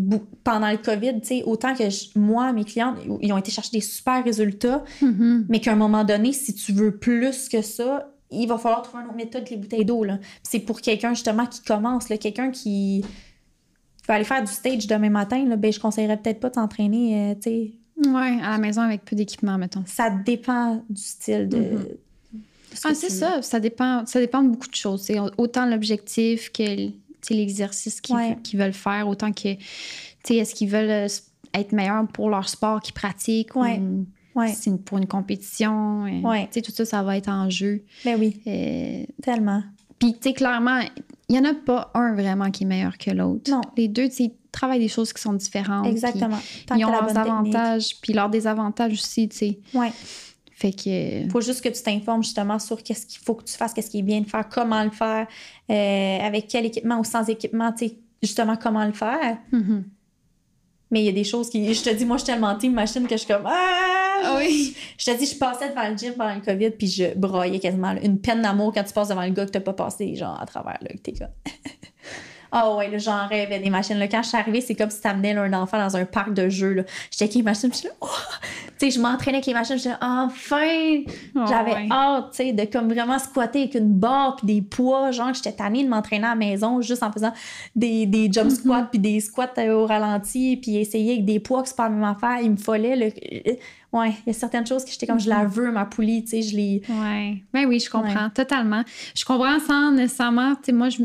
pendant 0.43 0.71
le 0.71 0.77
COVID, 0.77 1.21
tu 1.21 1.27
sais, 1.27 1.43
autant 1.43 1.75
que 1.75 1.89
je- 1.89 2.17
moi, 2.17 2.51
mes 2.51 2.63
clientes, 2.65 2.97
ils 3.21 3.31
ont 3.31 3.37
été 3.37 3.51
chercher 3.51 3.71
des 3.71 3.81
super 3.81 4.23
résultats, 4.23 4.83
Mhm. 5.01 5.45
mais 5.49 5.59
qu'à 5.59 5.73
un 5.73 5.75
moment 5.75 6.03
donné, 6.03 6.33
si 6.33 6.53
tu 6.53 6.71
veux 6.73 6.97
plus 6.97 7.47
que 7.47 7.61
ça, 7.61 8.11
il 8.31 8.47
va 8.47 8.57
falloir 8.57 8.81
trouver 8.81 9.03
une 9.03 9.09
autre 9.09 9.17
méthode 9.17 9.43
que 9.43 9.51
les 9.51 9.57
bouteilles 9.57 9.85
d'eau. 9.85 10.05
C'est 10.41 10.59
pour 10.59 10.81
quelqu'un 10.81 11.13
justement 11.13 11.45
qui 11.45 11.61
commence, 11.61 12.05
quelqu'un 12.07 12.49
qui 12.49 13.03
aller 14.13 14.23
faire 14.25 14.43
du 14.43 14.51
stage 14.51 14.87
demain 14.87 15.09
matin, 15.09 15.45
là, 15.45 15.55
ben, 15.55 15.71
je 15.71 15.79
conseillerais 15.79 16.17
peut-être 16.17 16.39
pas 16.39 16.49
de 16.49 16.55
s'entraîner, 16.55 17.31
euh, 17.31 17.35
tu 17.35 17.41
sais. 17.41 17.71
Ouais, 18.09 18.39
à 18.41 18.51
la 18.51 18.57
maison 18.57 18.81
avec 18.81 19.05
peu 19.05 19.15
d'équipement, 19.15 19.57
mettons. 19.57 19.83
Ça 19.85 20.09
dépend 20.09 20.83
du 20.89 21.01
style 21.01 21.47
de. 21.47 21.97
Ce 22.73 22.81
que 22.81 22.87
Ah, 22.89 22.95
c'est 22.95 23.09
ça. 23.09 23.41
Ça 23.41 23.59
dépend, 23.59 24.05
ça 24.05 24.19
dépend 24.19 24.41
de 24.41 24.49
beaucoup 24.49 24.67
de 24.69 24.75
choses. 24.75 25.01
C'est 25.03 25.19
autant 25.37 25.65
l'objectif 25.65 26.51
que 26.51 26.89
l'exercice 27.29 28.01
qu'ils 28.01 28.15
Ouais. 28.15 28.37
veulent 28.53 28.73
faire, 28.73 29.07
autant 29.07 29.31
que, 29.31 29.53
tu 29.53 29.59
sais, 30.23 30.35
est-ce 30.37 30.55
qu'ils 30.55 30.69
veulent 30.69 30.89
euh, 30.89 31.07
être 31.53 31.73
meilleurs 31.73 32.07
pour 32.07 32.29
leur 32.29 32.47
sport 32.49 32.79
qu'ils 32.81 32.93
pratiquent 32.93 33.55
Ouais. 33.55 33.77
ou 33.79 34.05
Ouais. 34.33 34.47
c'est 34.47 34.75
pour 34.83 34.97
une 34.97 35.07
compétition. 35.07 36.05
euh, 36.05 36.21
Ouais. 36.21 36.43
Tu 36.45 36.53
sais, 36.53 36.61
tout 36.61 36.71
ça, 36.71 36.85
ça 36.85 37.03
va 37.03 37.17
être 37.17 37.27
en 37.29 37.49
jeu. 37.49 37.83
Ben 38.05 38.17
oui, 38.19 38.41
Euh, 38.47 39.03
tellement. 39.21 39.61
Puis, 39.99 40.13
tu 40.13 40.29
sais, 40.29 40.33
clairement, 40.33 40.79
il 41.31 41.39
n'y 41.39 41.47
en 41.47 41.49
a 41.49 41.53
pas 41.53 41.91
un 41.93 42.13
vraiment 42.13 42.51
qui 42.51 42.63
est 42.63 42.67
meilleur 42.67 42.97
que 42.97 43.09
l'autre. 43.09 43.49
Non. 43.49 43.61
Les 43.77 43.87
deux, 43.87 44.09
tu 44.09 44.15
sais, 44.15 44.33
travaillent 44.51 44.79
des 44.79 44.89
choses 44.89 45.13
qui 45.13 45.21
sont 45.21 45.31
différentes. 45.31 45.87
Exactement. 45.87 46.37
Tant 46.67 46.75
Ils 46.75 46.83
ont 46.83 46.91
leurs 46.91 47.17
avantages, 47.17 47.95
puis 48.01 48.11
leurs 48.11 48.29
désavantages 48.29 48.93
aussi, 48.93 49.29
tu 49.29 49.37
sais. 49.37 49.59
Ouais. 49.73 49.93
Fait 50.51 50.73
que. 50.73 51.29
Faut 51.31 51.39
juste 51.39 51.63
que 51.63 51.69
tu 51.69 51.81
t'informes 51.81 52.21
justement 52.21 52.59
sur 52.59 52.83
qu'est-ce 52.83 53.05
qu'il 53.05 53.21
faut 53.21 53.35
que 53.35 53.45
tu 53.45 53.53
fasses, 53.53 53.73
qu'est-ce 53.73 53.89
qui 53.89 53.99
est 53.99 54.03
bien 54.03 54.19
de 54.19 54.27
faire, 54.27 54.47
comment 54.49 54.83
le 54.83 54.91
faire, 54.91 55.25
euh, 55.69 56.19
avec 56.19 56.47
quel 56.49 56.65
équipement 56.65 56.99
ou 56.99 57.05
sans 57.05 57.27
équipement, 57.29 57.71
tu 57.71 57.87
sais, 57.87 57.97
justement 58.21 58.57
comment 58.57 58.85
le 58.85 58.91
faire. 58.91 59.37
Mhm. 59.53 59.85
Mais 60.91 61.01
il 61.01 61.05
y 61.05 61.09
a 61.09 61.13
des 61.13 61.23
choses 61.23 61.49
qui. 61.49 61.73
Je 61.73 61.83
te 61.83 61.89
dis, 61.89 62.05
moi, 62.05 62.17
je 62.17 62.23
suis 62.23 62.33
tellement 62.33 62.55
team 62.55 62.73
machine 62.73 63.07
que 63.07 63.15
je 63.15 63.23
suis 63.23 63.27
comme. 63.27 63.45
Ah! 63.45 64.01
Ah 64.23 64.35
oui. 64.37 64.75
Je 64.97 65.11
te 65.11 65.17
dis, 65.17 65.25
je 65.25 65.35
passais 65.35 65.69
devant 65.69 65.87
le 65.89 65.97
gym 65.97 66.13
pendant 66.13 66.35
le 66.35 66.41
COVID, 66.41 66.71
puis 66.71 66.87
je 66.87 67.17
broyais 67.17 67.59
quasiment. 67.59 67.93
là. 67.93 68.01
Une 68.03 68.19
peine 68.19 68.41
d'amour 68.41 68.71
quand 68.73 68.83
tu 68.83 68.93
passes 68.93 69.07
devant 69.07 69.23
le 69.23 69.31
gars 69.31 69.45
que 69.45 69.51
t'as 69.51 69.61
pas 69.61 69.73
passé, 69.73 70.15
genre, 70.15 70.39
à 70.39 70.45
travers, 70.45 70.77
là, 70.81 70.89
que 70.89 70.97
t'es 70.97 71.13
comme. 71.13 71.27
Ah 72.53 72.75
ouais, 72.75 72.89
là, 72.89 72.97
j'en 72.97 73.27
rêvais 73.27 73.59
des 73.59 73.69
machines. 73.69 73.97
Là. 73.97 74.09
Quand 74.09 74.21
je 74.23 74.27
suis 74.27 74.37
arrivée, 74.37 74.59
c'est 74.59 74.75
comme 74.75 74.89
si 74.89 74.99
t'amenais 74.99 75.33
un 75.33 75.53
enfant 75.53 75.77
dans 75.77 75.95
un 75.95 76.03
parc 76.03 76.33
de 76.33 76.49
jeux. 76.49 76.73
Là. 76.73 76.83
J'étais 77.09 77.23
avec 77.23 77.35
les 77.35 77.43
machines, 77.43 77.69
puis 77.69 77.77
je 77.77 77.87
suis 77.87 77.87
là, 77.87 77.93
oh! 78.01 78.07
Tu 78.81 78.89
sais, 78.89 78.97
je 78.97 78.99
m'entraînais 78.99 79.37
avec 79.37 79.45
les 79.45 79.53
machines, 79.53 79.77
je 79.77 79.89
là, 79.89 79.97
enfin! 80.01 81.03
Ah 81.35 81.45
J'avais 81.47 81.73
ouais. 81.73 81.87
hâte, 81.91 82.31
tu 82.31 82.37
sais, 82.37 82.51
de 82.53 82.65
comme 82.65 82.91
vraiment 82.91 83.19
squatter 83.19 83.59
avec 83.59 83.75
une 83.75 83.93
barre 83.93 84.37
puis 84.37 84.47
des 84.47 84.61
poids. 84.63 85.11
Genre, 85.11 85.31
j'étais 85.35 85.51
tannée 85.51 85.83
de 85.83 85.89
m'entraîner 85.89 86.25
à 86.25 86.29
la 86.29 86.35
maison 86.35 86.81
juste 86.81 87.03
en 87.03 87.11
faisant 87.11 87.31
des, 87.75 88.07
des 88.07 88.27
Mm-hmm. 88.27 88.33
jump 88.33 88.49
squats 88.51 88.87
puis 88.89 88.99
des 88.99 89.19
squats 89.19 89.53
euh, 89.59 89.73
au 89.73 89.85
ralenti 89.85 90.57
puis 90.57 90.77
essayer 90.77 91.13
avec 91.13 91.25
des 91.25 91.39
poids 91.39 91.61
que 91.61 91.67
c'est 91.69 91.77
pas 91.77 91.83
la 91.83 91.89
même 91.95 92.03
affaire. 92.03 92.39
Il 92.41 92.51
me 92.51 92.57
fallait 92.57 92.95
le... 92.95 93.05
Ouais, 93.93 94.13
il 94.25 94.27
y 94.27 94.29
a 94.29 94.33
certaines 94.33 94.65
choses 94.65 94.83
que 94.85 94.89
j'étais 94.91 95.05
comme, 95.05 95.19
je 95.19 95.29
la 95.29 95.45
Mm-hmm. 95.45 95.47
veux, 95.49 95.71
ma 95.71 95.85
poulie, 95.85 96.23
tu 96.23 96.29
sais, 96.29 96.41
je 96.41 96.55
l'ai... 96.55 96.81
Ouais. 96.89 97.43
Ben 97.53 97.65
oui, 97.67 97.79
je 97.79 97.89
comprends 97.89 98.29
totalement. 98.29 98.83
Je 99.15 99.25
comprends 99.25 99.59
sans 99.59 99.91
nécessairement. 99.91 100.55
Tu 100.55 100.61
sais, 100.67 100.71
moi, 100.71 100.89
je, 100.89 101.03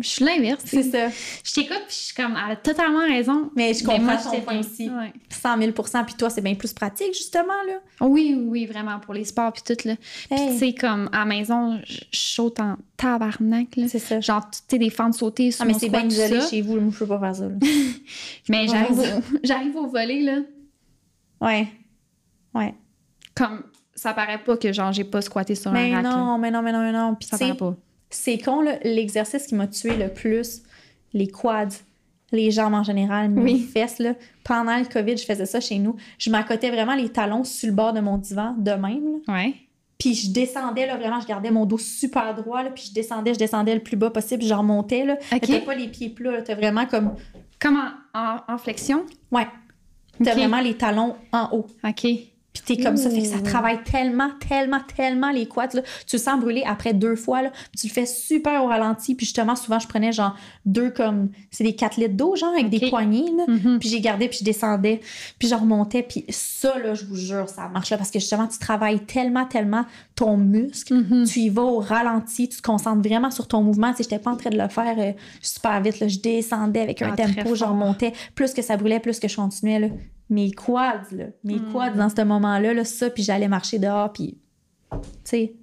je 0.00 0.08
suis 0.08 0.24
l'inverse. 0.24 0.62
C'est 0.64 0.82
ça. 0.82 1.08
Je 1.44 1.52
t'écoute, 1.52 1.82
puis 1.86 1.96
je 1.96 2.02
suis 2.06 2.14
comme, 2.14 2.36
elle 2.44 2.52
a 2.52 2.56
totalement 2.56 3.06
raison. 3.06 3.50
Mais 3.54 3.72
je 3.74 3.84
Mais 3.86 3.92
comprends 3.98 4.04
moi, 4.14 4.16
ton 4.16 4.40
point 4.40 4.58
aussi. 4.58 4.88
Ouais. 4.90 5.12
100 5.30 5.58
000 5.58 5.72
Puis 5.72 6.14
toi, 6.18 6.30
c'est 6.30 6.40
bien 6.40 6.54
plus 6.54 6.72
pratique, 6.72 7.14
justement, 7.14 7.62
là. 7.66 7.74
Oui, 8.00 8.36
oui, 8.46 8.66
vraiment, 8.66 8.98
pour 9.00 9.14
les 9.14 9.24
sports, 9.24 9.52
puis 9.52 9.62
tout, 9.64 9.86
là. 9.88 9.94
Puis, 9.96 10.38
Hey. 10.40 10.52
tu 10.52 10.58
sais, 10.58 10.74
comme, 10.74 11.08
à 11.12 11.20
la 11.20 11.24
maison, 11.24 11.80
je 11.86 12.00
saute 12.12 12.58
en 12.60 12.76
tabarnak, 12.96 13.76
là. 13.76 13.88
C'est 13.88 13.98
ça. 13.98 14.20
Genre, 14.20 14.48
tu 14.50 14.58
sais, 14.68 14.78
des 14.78 14.90
fentes 14.90 15.14
sautées 15.14 15.50
sur 15.50 15.62
Ah, 15.62 15.66
mais 15.66 15.74
c'est 15.74 15.88
bien 15.88 16.04
isolé 16.06 16.40
chez 16.40 16.62
vous, 16.62 16.90
je 16.90 16.98
peux 16.98 17.06
pas 17.06 17.20
faire 17.20 17.36
ça. 17.36 17.44
là. 17.48 17.54
Mais 18.48 18.66
j'arrive 18.68 18.98
au, 18.98 19.04
j'arrive 19.42 19.76
au 19.76 19.86
volet, 19.86 20.20
là, 20.22 20.38
ouais. 21.40 21.68
Ouais. 22.54 22.74
comme, 23.34 23.62
ça 23.94 24.12
paraît 24.12 24.42
pas 24.42 24.56
que, 24.56 24.72
genre, 24.72 24.92
j'ai 24.92 25.04
pas 25.04 25.20
squatté 25.22 25.54
sur 25.54 25.72
Mais 25.72 25.92
un 25.92 25.96
rack, 25.96 26.04
là. 26.04 26.10
non, 26.16 26.38
mais 26.38 26.50
non, 26.50 26.62
mais 26.62 26.72
non, 26.72 26.80
mais 26.82 26.92
non. 26.92 27.14
Puis 27.14 27.28
Ça 27.28 27.38
paraît 27.38 27.54
pas. 27.54 27.76
C'est 28.14 28.38
con, 28.38 28.62
l'exercice 28.84 29.46
qui 29.46 29.54
m'a 29.54 29.66
tué 29.66 29.96
le 29.96 30.08
plus, 30.08 30.62
les 31.12 31.26
quads, 31.28 31.68
les 32.32 32.50
jambes 32.50 32.74
en 32.74 32.82
général, 32.84 33.28
mes 33.28 33.42
Oui. 33.42 33.58
fesses. 33.60 33.98
Là. 33.98 34.14
Pendant 34.44 34.76
le 34.78 34.84
COVID, 34.84 35.16
je 35.16 35.24
faisais 35.24 35.46
ça 35.46 35.60
chez 35.60 35.78
nous. 35.78 35.96
Je 36.18 36.30
m'accotais 36.30 36.70
vraiment 36.70 36.94
les 36.94 37.08
talons 37.08 37.44
sur 37.44 37.68
le 37.68 37.74
bord 37.74 37.92
de 37.92 38.00
mon 38.00 38.16
divan, 38.18 38.54
de 38.58 38.70
même. 38.72 39.20
là. 39.26 39.34
Ouais. 39.34 39.54
Puis 39.98 40.14
je 40.14 40.30
descendais, 40.32 40.86
là, 40.86 40.96
vraiment, 40.96 41.20
je 41.20 41.26
gardais 41.26 41.50
mon 41.50 41.66
dos 41.66 41.78
super 41.78 42.34
droit, 42.34 42.62
là, 42.62 42.70
puis 42.70 42.84
je 42.88 42.92
descendais, 42.94 43.32
je 43.34 43.38
descendais 43.38 43.74
le 43.74 43.80
plus 43.82 43.96
bas 43.96 44.10
possible, 44.10 44.40
puis 44.40 44.48
je 44.48 44.54
remontais. 44.54 45.04
Là. 45.04 45.16
OK. 45.32 45.40
T'as 45.46 45.60
pas 45.60 45.74
les 45.74 45.88
pieds 45.88 46.10
plats, 46.10 46.42
t'as 46.42 46.54
vraiment 46.54 46.86
comme... 46.86 47.14
Comme 47.60 47.76
en, 47.76 48.18
en- 48.20 48.40
en 48.54 48.58
flexion? 48.58 49.04
Ouais. 49.30 49.46
T'as 50.22 50.34
vraiment 50.34 50.60
les 50.60 50.74
talons 50.76 51.16
en 51.32 51.48
haut. 51.52 51.66
OK. 51.84 52.06
Puis 52.54 52.62
t'es 52.76 52.82
comme 52.82 52.96
ça, 52.96 53.10
fait 53.10 53.20
que 53.22 53.26
ça 53.26 53.36
Ouh. 53.38 53.42
travaille 53.42 53.82
tellement, 53.82 54.30
tellement, 54.48 54.78
tellement 54.96 55.30
les 55.32 55.46
quads. 55.46 55.74
Là. 55.74 55.82
Tu 56.06 56.14
le 56.16 56.22
sens 56.22 56.40
brûler 56.40 56.62
après 56.64 56.94
deux 56.94 57.16
fois. 57.16 57.42
Là. 57.42 57.50
Tu 57.76 57.88
le 57.88 57.92
fais 57.92 58.06
super 58.06 58.62
au 58.62 58.68
ralenti. 58.68 59.16
Puis 59.16 59.26
justement, 59.26 59.56
souvent, 59.56 59.80
je 59.80 59.88
prenais 59.88 60.12
genre 60.12 60.36
deux 60.64 60.90
comme... 60.90 61.30
C'est 61.50 61.64
des 61.64 61.74
4 61.74 61.96
litres 61.96 62.14
d'eau, 62.14 62.36
genre, 62.36 62.52
avec 62.52 62.70
des 62.70 62.88
poignées. 62.88 63.28
Là. 63.36 63.44
Mhm. 63.48 63.78
Puis 63.80 63.88
j'ai 63.88 64.00
gardé, 64.00 64.28
puis 64.28 64.38
je 64.38 64.44
descendais, 64.44 65.00
puis 65.38 65.48
je 65.48 65.54
remontais. 65.56 66.04
Puis 66.04 66.24
ça, 66.28 66.78
là, 66.78 66.94
je 66.94 67.04
vous 67.04 67.16
jure, 67.16 67.48
ça 67.48 67.66
marche. 67.68 67.90
Là, 67.90 67.98
parce 67.98 68.12
que 68.12 68.20
justement, 68.20 68.46
tu 68.46 68.58
travailles 68.58 69.00
tellement, 69.00 69.46
tellement 69.46 69.84
ton 70.14 70.36
muscle. 70.36 70.94
Mhm. 70.94 71.26
Tu 71.26 71.40
y 71.40 71.48
vas 71.48 71.62
au 71.62 71.80
ralenti, 71.80 72.48
tu 72.48 72.58
te 72.58 72.62
concentres 72.62 73.02
vraiment 73.06 73.32
sur 73.32 73.48
ton 73.48 73.62
mouvement. 73.62 73.90
Tu 73.90 73.96
sais, 73.96 74.02
j'étais 74.04 74.20
pas 74.20 74.30
en 74.30 74.36
train 74.36 74.50
de 74.50 74.58
le 74.58 74.68
faire 74.68 74.94
euh, 74.98 75.12
super 75.42 75.80
vite. 75.80 75.98
Là. 75.98 76.06
Je 76.06 76.18
descendais 76.20 76.80
avec 76.82 77.02
un 77.02 77.12
Ah, 77.12 77.16
tempo, 77.16 77.56
je 77.56 77.64
remontais. 77.64 78.12
Plus 78.36 78.52
que 78.54 78.62
ça 78.62 78.76
brûlait, 78.76 79.00
plus 79.00 79.18
que 79.18 79.26
je 79.26 79.34
continuais. 79.34 79.80
Là. 79.80 79.88
Mes 80.30 80.50
quads, 80.52 81.02
là, 81.12 81.26
mes 81.44 81.58
Mm. 81.58 81.72
quads 81.72 81.90
dans 81.90 82.08
ce 82.08 82.22
moment-là, 82.22 82.72
là, 82.74 82.84
ça, 82.84 83.10
puis 83.10 83.22
j'allais 83.22 83.48
marcher 83.48 83.78
dehors, 83.78 84.12
puis 84.12 84.38
tu 84.90 84.98
sais, 85.24 85.54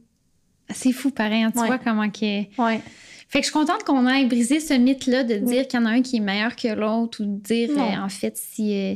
C'est 0.74 0.92
fou, 0.94 1.12
pareil. 1.12 1.44
hein, 1.44 1.52
Tu 1.52 1.60
Ouais. 1.60 1.68
vois 1.68 1.80
comment 1.80 2.10
que... 2.10 2.42
ouais. 2.62 2.82
Fait 3.28 3.40
que 3.40 3.46
je 3.46 3.52
suis 3.52 3.54
contente 3.60 3.84
qu'on 3.86 4.08
ait 4.10 4.26
brisé 4.26 4.60
ce 4.60 4.74
mythe-là 4.74 5.24
de 5.24 5.36
dire 5.36 5.66
qu'il 5.68 5.80
y 5.80 5.84
en 5.84 5.86
a 5.86 5.90
un 5.90 6.02
qui 6.02 6.18
est 6.18 6.22
meilleur 6.22 6.56
que 6.56 6.68
l'autre 6.68 7.24
ou 7.24 7.26
de 7.26 7.40
dire, 7.42 7.70
euh, 7.72 7.96
en 8.04 8.10
fait, 8.10 8.36
si 8.38 8.74
euh, 8.78 8.96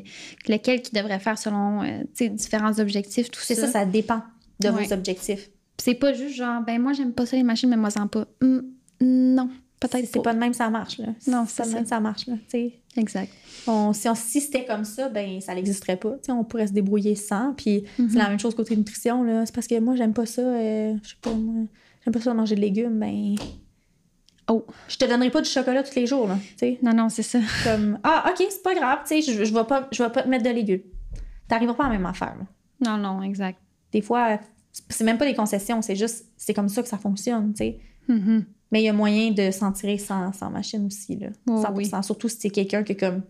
lequel 0.49 0.81
qui 0.81 0.93
devrait 0.93 1.19
faire 1.19 1.37
selon 1.37 1.83
euh, 1.83 2.01
tu 2.15 2.25
sais, 2.25 2.29
différents 2.29 2.77
objectifs, 2.79 3.31
tout 3.31 3.39
C'est 3.41 3.55
ça. 3.55 3.67
ça, 3.67 3.71
ça 3.79 3.85
dépend 3.85 4.21
de 4.59 4.69
Ouais. 4.69 4.85
vos 4.85 4.93
objectifs. 4.93 5.49
C'est 5.77 5.93
pas 5.95 6.11
juste 6.13 6.35
genre, 6.35 6.61
ben 6.61 6.81
moi, 6.81 6.91
j'aime 6.93 7.13
pas 7.13 7.25
ça 7.25 7.35
les 7.37 7.43
machines, 7.43 7.69
mais 7.69 7.77
moi, 7.77 7.89
en 7.97 8.07
pas. 8.07 8.25
Hum, 8.41 8.63
non, 9.01 9.49
peut-être 9.79 10.07
C'est 10.11 10.21
pas 10.21 10.33
de 10.33 10.39
même 10.39 10.53
ça 10.53 10.69
marche, 10.69 10.97
là. 10.99 11.07
Non, 11.27 11.45
c'est 11.47 11.57
pas 11.57 11.63
de 11.65 11.69
ça. 11.71 11.75
même 11.75 11.85
ça 11.85 11.99
marche, 11.99 12.27
là. 12.27 12.35
Exact. 12.97 13.31
On- 13.67 13.91
si, 13.93 14.07
on- 14.07 14.15
si 14.15 14.39
c'était 14.41 14.65
comme 14.65 14.85
ça, 14.85 15.09
ben 15.09 15.41
ça 15.41 15.53
n'existerait 15.53 15.97
pas. 15.97 16.15
On 16.29 16.43
pourrait 16.43 16.67
se 16.67 16.71
débrouiller 16.73 17.15
sans. 17.15 17.53
Puis 17.53 17.83
Mhm. 17.99 18.09
c'est 18.09 18.17
la 18.17 18.29
même 18.29 18.39
chose 18.39 18.55
côté 18.55 18.75
nutrition. 18.75 19.23
là. 19.23 19.45
C'est 19.45 19.53
parce 19.53 19.67
que 19.67 19.77
moi, 19.79 19.95
j'aime 19.95 20.13
pas 20.13 20.25
ça. 20.25 20.41
euh, 20.41 20.95
je 21.03 21.09
sais 21.09 21.15
pas, 21.21 21.31
moi. 21.33 21.65
J'aime 22.03 22.13
pas 22.13 22.21
ça 22.21 22.33
manger 22.33 22.55
de 22.55 22.61
légumes. 22.61 22.99
Ben. 22.99 23.35
Oh. 24.47 24.65
Je 24.87 24.97
te 24.97 25.05
donnerai 25.05 25.31
pas 25.31 25.41
du 25.41 25.49
chocolat 25.49 25.81
tous 25.83 25.95
les 25.95 26.05
jours. 26.05 26.27
Là, 26.27 26.37
tu 26.51 26.57
sais. 26.57 26.79
Non, 26.83 26.93
non, 26.93 27.09
c'est 27.09 27.23
ça. 27.23 27.39
comme 27.63 27.99
Ah, 28.03 28.25
ok, 28.29 28.45
c'est 28.49 28.61
pas 28.63 28.75
grave. 28.75 28.99
Tu 29.07 29.21
sais, 29.21 29.33
je, 29.33 29.43
je, 29.43 29.53
vais 29.53 29.63
pas, 29.63 29.87
je 29.91 30.03
vais 30.03 30.09
pas 30.11 30.21
te 30.23 30.27
mettre 30.29 30.43
de 30.43 30.51
légumes. 30.51 30.81
T'arriveras 31.47 31.75
pas 31.75 31.85
à 31.85 31.89
la 31.89 31.93
même 31.97 32.05
affaire. 32.05 32.35
là. 32.39 32.45
Non, 32.85 32.97
non, 32.97 33.23
exact. 33.23 33.59
Des 33.91 34.01
fois, 34.01 34.39
c'est 34.89 35.03
même 35.03 35.17
pas 35.17 35.25
des 35.25 35.33
concessions. 35.35 35.81
C'est 35.81 35.95
juste, 35.95 36.25
c'est 36.37 36.53
comme 36.53 36.69
ça 36.69 36.81
que 36.83 36.87
ça 36.87 36.97
fonctionne. 36.97 37.53
Tu 37.53 37.57
sais. 37.57 37.79
Mhm. 38.07 38.45
Mais 38.75 38.81
il 38.81 38.85
y 38.85 38.89
a 38.89 38.93
moyen 38.93 39.31
de 39.31 39.51
s'en 39.51 39.71
tirer 39.71 39.97
sans, 39.97 40.33
sans 40.33 40.49
machine 40.49 40.85
aussi, 40.85 41.15
là. 41.15 41.27
Oh, 41.49 41.63
100%. 41.63 41.73
oui. 41.75 41.89
Surtout 42.03 42.27
si 42.27 42.39
t'es 42.39 42.49
quelqu'un 42.49 42.83
que 42.83 42.91
comme 42.91 43.21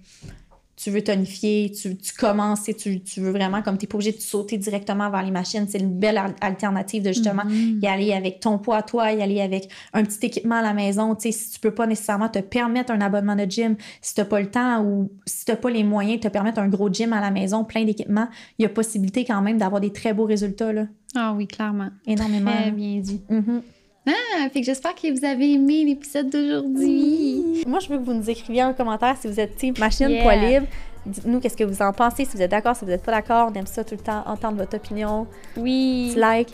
tu 0.75 0.90
veux 0.90 1.04
tonifier, 1.04 1.72
tu, 1.72 1.96
tu 1.98 2.14
commences 2.16 2.68
et 2.68 2.74
tu, 2.74 3.00
tu 3.04 3.22
veux 3.22 3.30
vraiment, 3.30 3.62
comme 3.62 3.78
t'es 3.78 3.86
pas 3.86 3.94
obligé 3.96 4.12
de 4.12 4.20
sauter 4.20 4.58
directement 4.58 5.12
vers 5.12 5.22
les 5.22 5.30
machines. 5.30 5.68
C'est 5.70 5.78
une 5.78 6.00
belle 6.00 6.18
al- 6.18 6.34
alternative 6.42 7.04
de 7.04 7.12
justement 7.14 7.44
Mhm. 7.46 7.80
y 7.84 7.86
aller 7.88 8.12
avec 8.12 8.40
ton 8.40 8.58
poids 8.58 8.78
à 8.78 8.82
toi, 8.82 9.12
y 9.12 9.22
aller 9.22 9.40
avec 9.40 9.70
un 9.94 10.04
petit 10.04 10.25
équipement 10.25 10.56
à 10.56 10.62
la 10.64 10.74
maison. 10.74 11.14
Tu 11.14 11.32
sais, 11.32 11.32
si 11.32 11.52
tu 11.52 11.60
peux 11.60 11.75
pas 11.75 11.86
nécessairement 11.86 12.28
te 12.28 12.40
permettre 12.40 12.92
un 12.92 13.00
abonnement 13.02 13.36
de 13.36 13.46
gym, 13.48 13.75
si 14.02 14.16
t'as 14.16 14.25
pas 14.25 14.42
le 14.42 14.50
temps 14.50 14.84
ou 14.84 15.12
si 15.28 15.46
t'as 15.46 15.56
pas 15.58 15.70
les 15.70 15.84
moyens 15.84 16.18
de 16.20 16.24
te 16.28 16.34
permettre 16.34 16.58
un 16.58 16.68
gros 16.70 16.92
gym 16.92 17.14
à 17.14 17.22
la 17.22 17.30
maison, 17.30 17.64
plein 17.64 17.86
d'équipements, 17.86 18.28
il 18.58 18.64
y 18.64 18.66
a 18.66 18.70
possibilité 18.70 19.24
quand 19.25 19.44
même 19.44 19.60
d'avoir 19.60 19.80
des 19.80 19.94
très 19.94 20.14
beaux 20.16 20.25
résultats, 20.25 20.74
là. 20.74 20.88
Ah 21.16 21.34
oui, 21.38 21.46
clairement. 21.48 21.90
Énormément. 22.08 22.52
Très 22.52 22.72
bien 22.72 23.00
dit. 23.00 23.22
Mhm. 23.30 23.62
Ah, 24.08 24.50
fait 24.52 24.60
que 24.60 24.66
j'espère 24.66 24.94
que 24.96 25.12
vous 25.18 25.26
avez 25.26 25.54
aimé 25.54 25.84
l'épisode 25.86 26.30
d'aujourd'hui. 26.30 27.64
Moi, 27.68 27.80
je 27.80 27.90
veux 27.90 27.98
que 27.98 28.04
vous 28.04 28.14
nous 28.14 28.30
écriviez 28.30 28.64
en 28.64 28.74
commentaire 28.74 29.16
si 29.20 29.28
vous 29.28 29.40
êtes 29.40 29.56
team 29.56 29.74
machine, 29.80 30.10
Yeah. 30.10 30.22
poids 30.24 30.36
libre. 30.36 30.68
Dites-nous 31.06 31.40
qu'est-ce 31.40 31.58
que 31.58 31.64
vous 31.64 31.82
en 31.82 31.92
pensez, 31.92 32.26
si 32.26 32.36
vous 32.36 32.42
êtes 32.42 32.52
d'accord, 32.52 32.76
si 32.76 32.84
vous 32.86 32.92
n'êtes 32.92 33.04
pas 33.04 33.12
d'accord. 33.12 33.50
On 33.52 33.54
aime 33.56 33.68
ça 33.68 33.84
tout 33.84 33.96
le 33.96 34.02
temps, 34.02 34.24
entendre 34.28 34.58
votre 34.58 34.76
opinion. 34.76 35.28
Oui. 35.58 36.10
Petit 36.12 36.20
like, 36.20 36.50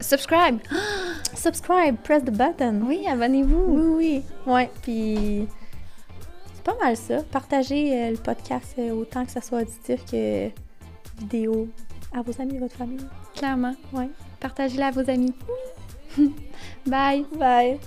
Subscribe. 0.00 0.58
subscribe, 1.34 1.96
press 2.04 2.22
the 2.24 2.30
button. 2.30 2.82
Oui, 2.86 3.06
abonnez-vous. 3.06 3.64
oui, 3.68 3.82
oui. 3.96 4.22
Ouais, 4.52 4.70
puis 4.82 5.46
c'est 6.54 6.62
pas 6.62 6.76
mal 6.82 6.96
ça. 6.96 7.22
Partagez 7.30 7.94
euh, 7.96 8.10
le 8.12 8.16
podcast 8.16 8.74
euh, 8.78 8.92
autant 8.92 9.24
que 9.24 9.30
ça 9.32 9.40
soit 9.40 9.62
auditif 9.62 10.04
que 10.10 10.48
vidéo 11.18 11.68
à 12.14 12.22
vos 12.22 12.40
amis, 12.40 12.58
votre 12.58 12.76
famille. 12.76 12.98
Clairement. 13.34 13.74
Ouais. 13.92 14.08
Partagez-la 14.40 14.86
à 14.88 14.90
vos 14.92 15.08
amis. 15.10 15.34
Bye. 16.86 17.24
Bye. 17.32 17.78